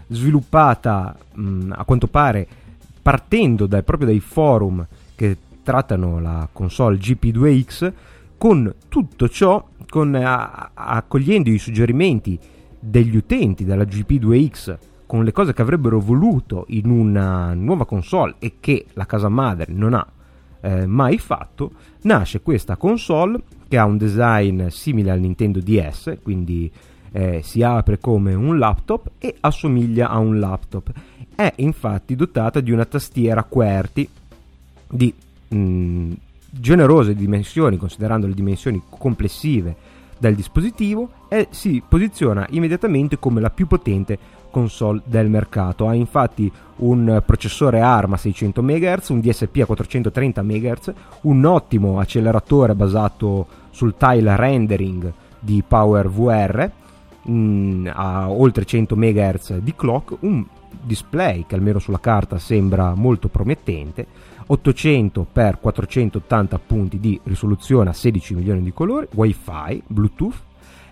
[0.08, 2.48] sviluppata mh, a quanto pare
[3.02, 7.92] partendo dai, proprio dai forum che trattano la console GP2X
[8.38, 12.38] con tutto ciò, con, a, accogliendo i suggerimenti
[12.78, 18.54] degli utenti della GP2X con le cose che avrebbero voluto in una nuova console e
[18.60, 20.06] che la casa madre non ha
[20.60, 26.70] eh, mai fatto, nasce questa console che ha un design simile al Nintendo DS, quindi
[27.12, 30.92] eh, si apre come un laptop e assomiglia a un laptop.
[31.34, 34.08] È infatti dotata di una tastiera QWERTY
[34.88, 35.12] di
[35.48, 36.12] mh, mm,
[36.50, 39.74] generose dimensioni, considerando le dimensioni complessive
[40.18, 44.18] del dispositivo, e si posiziona immediatamente come la più potente
[44.56, 45.86] console del mercato.
[45.86, 50.92] Ha infatti un processore ARM a 600 MHz, un DSP a 430 MHz,
[51.22, 56.70] un ottimo acceleratore basato sul tile rendering di PowerVR
[57.24, 60.42] mh, mm, a oltre 100 MHz di clock, un
[60.80, 64.06] display che almeno sulla carta sembra molto promettente
[64.46, 70.34] 800 x 480 punti di risoluzione a 16 milioni di colori, wifi, bluetooth,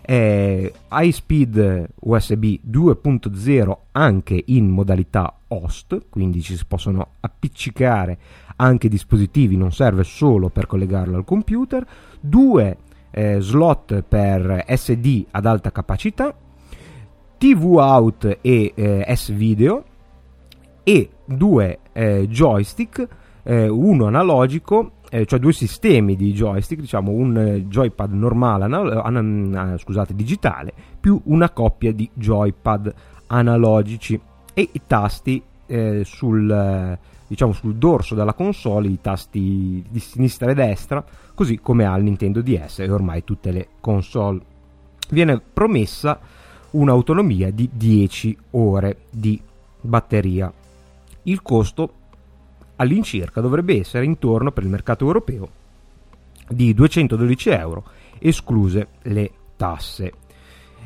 [0.07, 0.73] eh,
[1.11, 8.19] speed USB 2.0 anche in modalità host, quindi ci si possono appiccicare
[8.57, 11.87] anche dispositivi, non serve solo per collegarlo al computer,
[12.21, 12.77] due
[13.11, 16.35] eh, slot per SD ad alta capacità,
[17.39, 19.85] TV out e eh, S video
[20.83, 23.09] e due eh, joystick
[23.43, 29.01] eh, uno analogico eh, cioè due sistemi di joystick, diciamo un eh, joypad normale, anal-
[29.05, 32.93] an- scusate, digitale, più una coppia di joypad
[33.29, 34.21] analogici
[34.53, 36.99] e i tasti eh, sul,
[37.29, 42.03] diciamo, sul dorso della console, i tasti di sinistra e destra, così come ha il
[42.03, 44.41] Nintendo DS e ormai tutte le console.
[45.11, 46.19] Viene promessa
[46.71, 49.41] un'autonomia di 10 ore di
[49.81, 50.53] batteria.
[51.23, 51.93] Il costo
[52.77, 55.63] all'incirca dovrebbe essere intorno per il mercato europeo
[56.49, 57.85] di 212 euro,
[58.19, 60.13] escluse le tasse.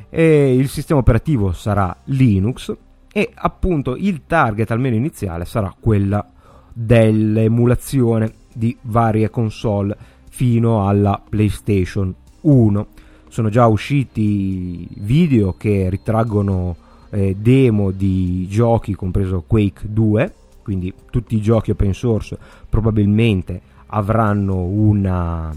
[0.09, 2.75] E il sistema operativo sarà Linux
[3.13, 6.27] e appunto il target almeno iniziale sarà quella
[6.73, 9.97] dell'emulazione di varie console
[10.31, 12.87] fino alla PlayStation 1.
[13.29, 16.77] Sono già usciti video che ritraggono
[17.11, 20.35] eh, demo di giochi, compreso Quake 2,
[20.69, 22.37] quindi tutti i giochi open source
[22.69, 25.51] probabilmente avranno una,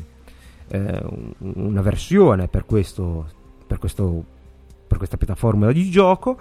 [0.70, 1.04] eh,
[1.40, 3.28] una versione per, questo,
[3.68, 4.24] per, questo,
[4.88, 6.38] per questa piattaforma di gioco.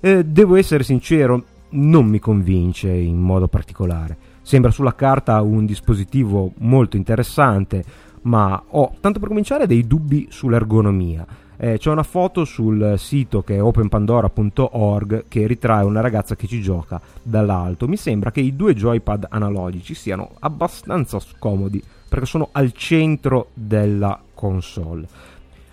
[0.00, 4.16] Eh, devo essere sincero, non mi convince in modo particolare.
[4.40, 7.84] Sembra sulla carta un dispositivo molto interessante,
[8.22, 11.26] ma ho, tanto per cominciare, dei dubbi sull'ergonomia.
[11.56, 16.60] Eh, c'è una foto sul sito che è openpandora.org che ritrae una ragazza che ci
[16.60, 17.86] gioca dall'alto.
[17.86, 24.20] Mi sembra che i due joypad analogici siano abbastanza scomodi perché sono al centro della
[24.34, 25.06] console.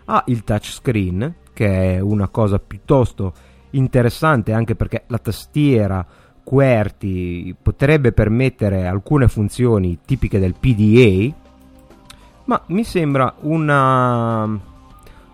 [0.05, 3.33] Ha il touchscreen, che è una cosa piuttosto
[3.71, 6.05] interessante anche perché la tastiera
[6.43, 11.33] QWERTY potrebbe permettere alcune funzioni tipiche del PDA,
[12.45, 14.69] ma mi sembra una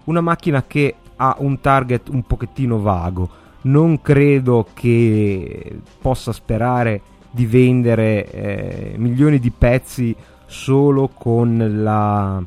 [0.08, 3.30] una macchina che ha un target un pochettino vago.
[3.62, 7.02] Non credo che possa sperare
[7.32, 12.42] di vendere eh, milioni di pezzi solo con la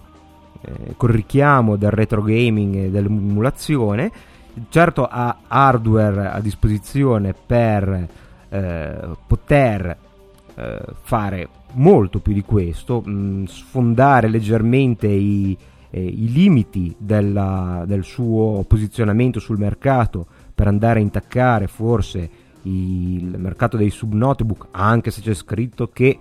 [0.62, 4.10] eh, col richiamo del retro gaming e dell'emulazione.
[4.68, 8.08] Certo ha hardware a disposizione per
[8.48, 9.96] eh, poter
[10.54, 15.56] eh, fare molto più di questo, mh, mm, sfondare leggermente i,
[15.90, 22.30] eh, i limiti della, del suo posizionamento sul mercato per andare a intaccare forse
[22.62, 26.18] il mercato dei subnotebook, anche se c'è scritto che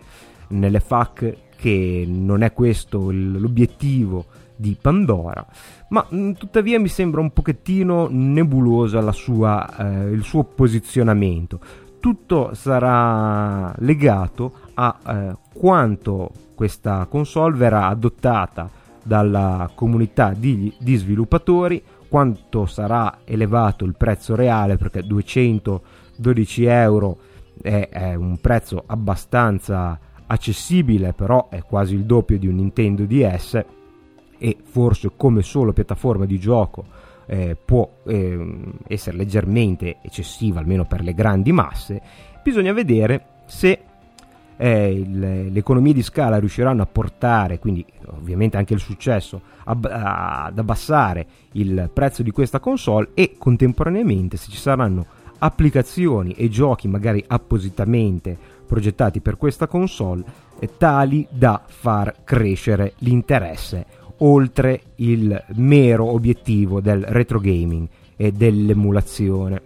[0.50, 5.46] nelle FAC che non è questo l'obiettivo di Pandora,
[5.90, 11.60] ma mm, tuttavia mi sembra un pochettino nebulosa sua, eh, il suo posizionamento.
[12.00, 18.70] Tutto sarà legato a eh, quanto questa console verrà adottata
[19.04, 27.18] dalla comunità di, di sviluppatori, quanto sarà elevato il prezzo reale perché 212 euro
[27.62, 33.64] è, è, un prezzo abbastanza accessibile però è quasi il doppio di un Nintendo DS
[34.38, 36.86] e forse come solo piattaforma di gioco
[37.26, 42.02] eh, può eh, essere leggermente eccessiva almeno per le grandi masse
[42.41, 43.80] bisogna vedere se
[44.62, 45.20] eh, il,
[45.51, 51.26] le economie di scala riusciranno a portare, quindi ovviamente anche il successo, ab- ad abbassare
[51.53, 55.05] il prezzo di questa console e contemporaneamente se ci saranno
[55.38, 58.38] applicazioni e giochi magari appositamente
[58.68, 60.26] progettati per questa console
[60.60, 63.86] eh, tali da far crescere l'interesse
[64.18, 67.88] oltre il mero obiettivo del retro gaming
[68.18, 69.62] e dell'emulazione.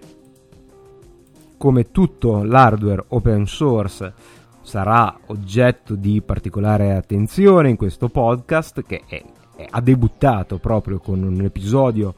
[1.58, 9.24] Come tutto l'hardware open source sarà oggetto di particolare attenzione in questo podcast che è,
[9.56, 12.16] è, ha debuttato proprio con un episodio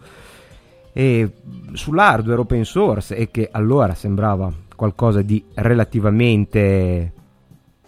[0.93, 1.30] eh,
[1.74, 7.12] sull'hardware open source e che allora sembrava qualcosa di relativamente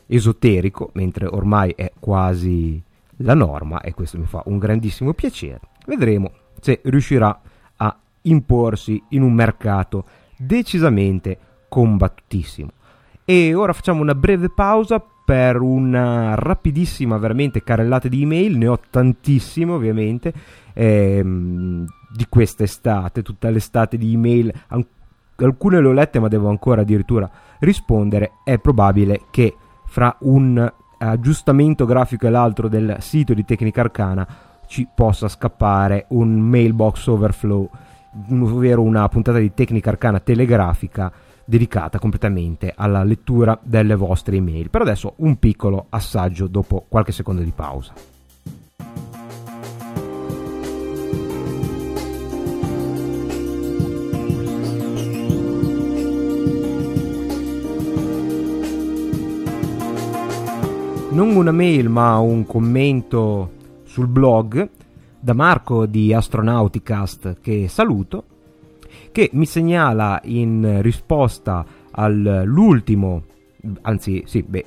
[0.08, 2.82] esoterico, mentre ormai è quasi
[3.18, 5.62] la norma e questo mi fa un grandissimo piacere.
[5.86, 7.40] Vedremo se riuscirà
[7.78, 10.06] a imporsi in un mercato
[10.36, 11.38] decisamente
[11.70, 12.72] combattutissimo.
[13.30, 18.80] E ora facciamo una breve pausa per una rapidissima, veramente carrellata di email, ne ho
[18.90, 20.34] tantissime ovviamente,
[20.72, 24.54] ehm, di quest'estate, tutta l'estate di email,
[25.36, 29.54] alcune le ho lette ma devo ancora addirittura rispondere, è probabile che
[29.88, 34.26] fra un aggiustamento grafico e l'altro del sito di Tecnica Arcana
[34.68, 37.70] ci possa scappare un mailbox overflow,
[38.30, 41.12] ovvero una puntata di Tecnica Arcana telegrafica
[41.48, 44.70] dedicata completamente alla lettura delle vostre email.
[44.70, 47.94] Per adesso un piccolo assaggio dopo qualche secondo di pausa.
[61.10, 63.54] non una mail ma un commento
[63.86, 64.70] sul blog
[65.20, 68.24] da Marco di Astronauticast che saluto
[69.18, 73.24] che mi segnala in risposta all'ultimo
[73.82, 74.66] anzi sì beh,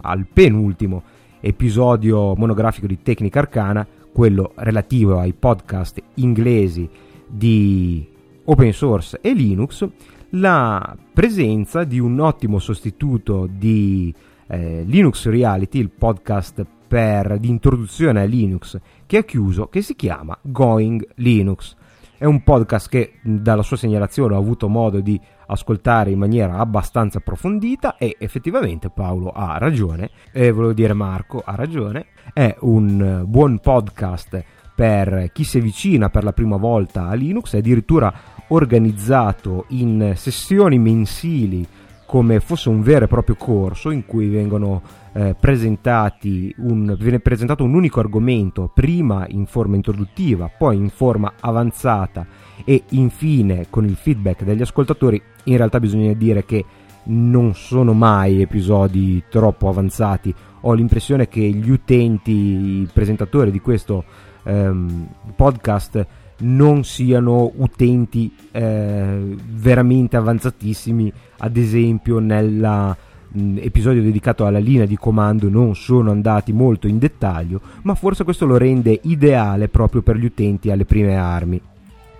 [0.00, 1.04] al penultimo
[1.38, 6.90] episodio monografico di Tecnica Arcana quello relativo ai podcast inglesi
[7.28, 8.04] di
[8.42, 9.88] open source e Linux
[10.30, 14.12] la presenza di un ottimo sostituto di
[14.48, 19.94] eh, Linux Reality, il podcast per, di introduzione a Linux che ha chiuso, che si
[19.94, 21.76] chiama Going Linux.
[22.22, 27.18] È un podcast che dalla sua segnalazione ho avuto modo di ascoltare in maniera abbastanza
[27.18, 33.58] approfondita e effettivamente Paolo ha ragione, e volevo dire Marco ha ragione, è un buon
[33.58, 34.40] podcast
[34.72, 38.14] per chi si avvicina per la prima volta a Linux, è addirittura
[38.46, 41.66] organizzato in sessioni mensili
[42.12, 44.82] come fosse un vero e proprio corso in cui vengono
[45.14, 51.32] eh, presentati un, viene presentato un unico argomento, prima in forma introduttiva, poi in forma
[51.40, 52.26] avanzata
[52.66, 55.22] e infine con il feedback degli ascoltatori.
[55.44, 56.62] In realtà bisogna dire che
[57.04, 60.34] non sono mai episodi troppo avanzati.
[60.60, 64.04] Ho l'impressione che gli utenti, i presentatori di questo
[64.42, 66.06] ehm, podcast
[66.42, 75.74] non siano utenti eh, veramente avanzatissimi, ad esempio nell'episodio dedicato alla linea di comando non
[75.74, 80.70] sono andati molto in dettaglio, ma forse questo lo rende ideale proprio per gli utenti
[80.70, 81.60] alle prime armi.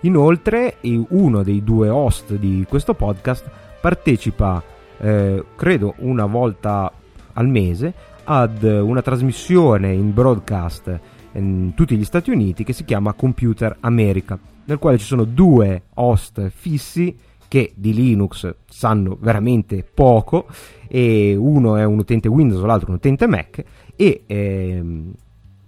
[0.05, 0.77] Inoltre,
[1.09, 3.49] uno dei due host di questo podcast
[3.81, 4.63] partecipa,
[4.99, 6.91] eh, credo, una volta
[7.35, 7.93] al mese
[8.25, 11.01] ad una trasmissione in broadcast
[11.35, 15.83] in tutti gli Stati Uniti che si chiama Computer America, nel quale ci sono due
[15.95, 17.17] host fissi
[17.49, 20.47] che di Linux sanno veramente poco
[20.89, 23.63] e uno è un utente Windows, l'altro un utente Mac
[23.95, 25.13] e ehm,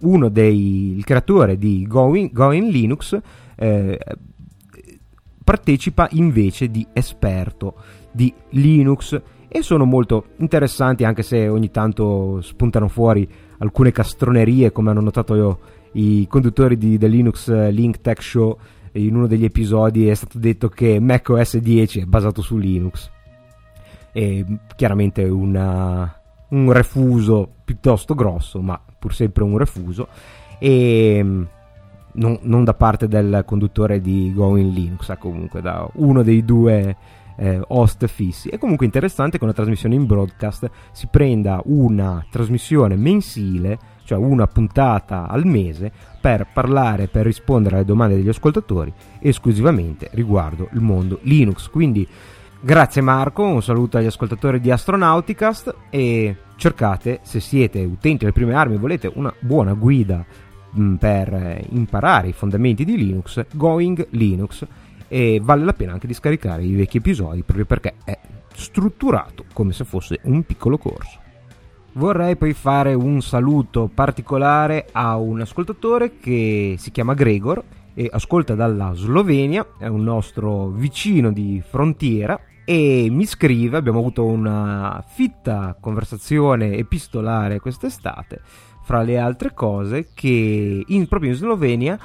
[0.01, 3.19] uno dei il creatore di Going, Going Linux
[3.57, 3.99] eh,
[5.45, 7.75] partecipa invece di esperto
[8.11, 9.21] di Linux.
[9.47, 13.29] E sono molto interessanti anche se ogni tanto spuntano fuori
[13.59, 15.59] alcune castronerie come hanno notato io,
[15.93, 18.59] i conduttori di, del Linux Link Tech Show
[18.93, 23.11] in uno degli episodi è stato detto che macOS 10 è basato su Linux.
[24.13, 24.45] E
[24.77, 30.09] chiaramente una, un refuso piuttosto grosso ma pur sempre un refuso.
[30.59, 31.47] E
[32.13, 36.97] non, non da parte del conduttore di Going Linux comunque da uno dei due
[37.37, 38.49] eh, host fissi.
[38.49, 44.47] È comunque interessante che una trasmissione in broadcast si prenda una trasmissione mensile, cioè una
[44.47, 51.18] puntata al mese, per parlare, per rispondere alle domande degli ascoltatori esclusivamente riguardo il mondo
[51.22, 51.68] Linux.
[51.68, 52.07] Quindi
[52.61, 58.55] grazie Marco, un saluto agli ascoltatori di Astronauticast e cercate, se siete utenti delle prime
[58.55, 60.24] armi e volete una buona guida
[60.99, 64.66] per imparare i fondamenti di Linux, Going Linux
[65.15, 68.19] e vale la pena anche di scaricare i vecchi episodi proprio perché è
[68.53, 71.21] strutturato come se fosse un piccolo corso.
[71.93, 77.62] Vorrei poi fare un saluto particolare a un ascoltatore che si chiama Gregor
[77.95, 84.25] e ascolta dalla Slovenia, è un nostro vicino di frontiera e mi scrive, abbiamo avuto
[84.25, 88.41] una fitta conversazione epistolare quest'estate,
[88.83, 92.01] fra le altre cose che in, proprio in Slovenia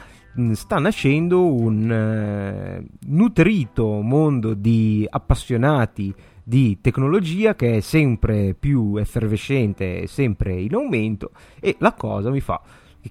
[0.53, 6.13] sta nascendo un eh, nutrito mondo di appassionati
[6.43, 12.59] di tecnologia che è sempre più effervescente sempre in aumento e la cosa mi fa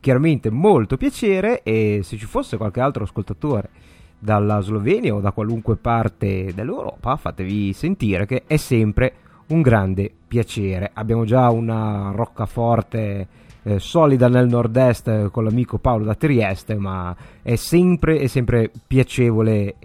[0.01, 3.71] chiaramente molto piacere e se ci fosse qualche altro ascoltatore
[4.19, 9.15] dalla Slovenia o da qualunque parte dell'Europa fatevi sentire che è sempre
[9.49, 10.91] un grande piacere.
[10.93, 13.27] Abbiamo già una roccaforte
[13.69, 18.71] eh, solida nel nord-est eh, con l'amico Paolo da Trieste, ma è sempre, è sempre
[18.87, 19.77] piacevole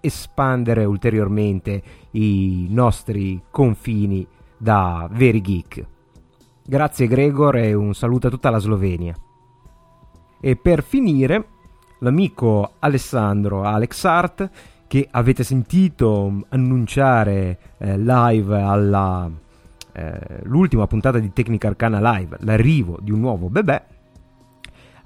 [0.00, 1.82] espandere ulteriormente
[2.12, 4.24] i nostri confini
[4.56, 5.84] da veri geek.
[6.64, 9.14] Grazie Gregor e un saluto a tutta la Slovenia.
[10.40, 11.46] E per finire,
[11.98, 14.50] l'amico Alessandro Alex Art,
[14.86, 19.28] che avete sentito annunciare eh, live alla
[19.94, 23.84] eh, l'ultima puntata di Tecnica Arcana Live, l'arrivo di un nuovo bebè,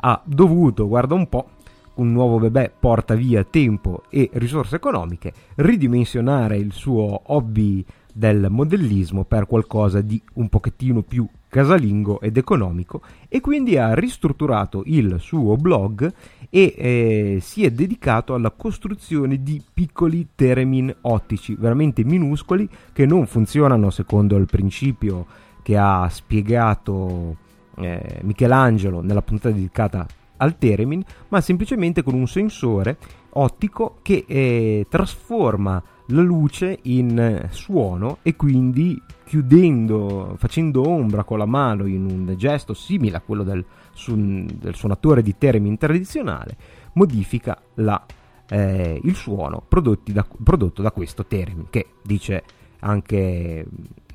[0.00, 1.50] ha dovuto, guarda un po',
[1.96, 7.84] un nuovo bebè porta via tempo e risorse economiche, ridimensionare il suo hobby
[8.18, 14.82] del modellismo per qualcosa di un pochettino più casalingo ed economico e quindi ha ristrutturato
[14.86, 16.12] il suo blog
[16.50, 23.26] e eh, si è dedicato alla costruzione di piccoli teremin ottici veramente minuscoli che non
[23.28, 25.24] funzionano secondo il principio
[25.62, 27.36] che ha spiegato
[27.76, 30.06] eh, Michelangelo nella puntata dedicata
[30.38, 32.96] al Teremin, ma semplicemente con un sensore
[33.30, 41.38] ottico che eh, trasforma la luce in eh, suono e quindi chiudendo, facendo ombra con
[41.38, 46.56] la mano in un gesto simile a quello del, su, del suonatore di Teremin tradizionale,
[46.94, 48.04] modifica la,
[48.48, 49.64] eh, il suono
[50.04, 52.42] da, prodotto da questo Teremin che dice
[52.80, 53.66] anche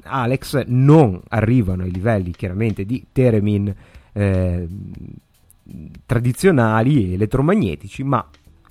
[0.03, 3.75] Alex non arrivano ai livelli chiaramente di Teremin
[4.13, 4.67] eh,
[6.05, 8.25] tradizionali e elettromagnetici, ma,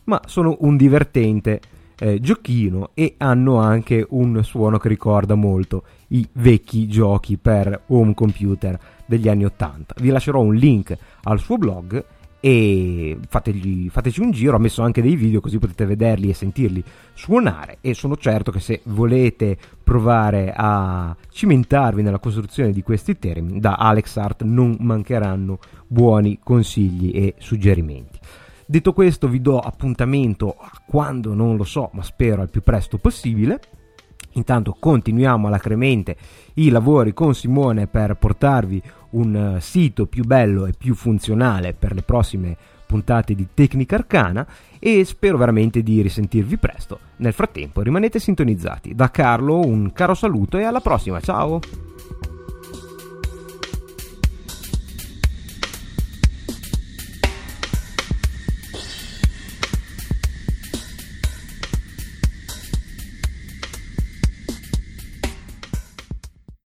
[0.04, 1.60] ma sono un divertente
[2.02, 8.12] eh, giochino e hanno anche un suono che ricorda molto i vecchi giochi per home
[8.12, 8.76] computer
[9.06, 9.94] degli anni 80.
[10.00, 12.04] Vi lascerò un link al suo blog
[12.40, 16.82] e fategli, fateci un giro, ha messo anche dei video così potete vederli e sentirli
[17.14, 23.60] suonare e sono certo che se volete provare a cimentarvi nella costruzione di questi termini
[23.60, 28.18] da Alex Art non mancheranno buoni consigli e suggerimenti.
[28.72, 32.96] Detto questo vi do appuntamento a quando non lo so ma spero al più presto
[32.96, 33.60] possibile
[34.32, 36.16] Intanto continuiamo alacremente
[36.54, 41.92] i lavori con Simone per portarvi un eh, sito più bello e più funzionale per
[41.92, 42.56] le prossime
[42.86, 44.46] puntate di Tecnica Arcana
[44.78, 46.98] e spero veramente di risentirvi presto.
[47.16, 48.94] Nel frattempo rimanete sintonizzati.
[48.94, 51.91] Da Carlo un caro saluto e alla prossima, ciao!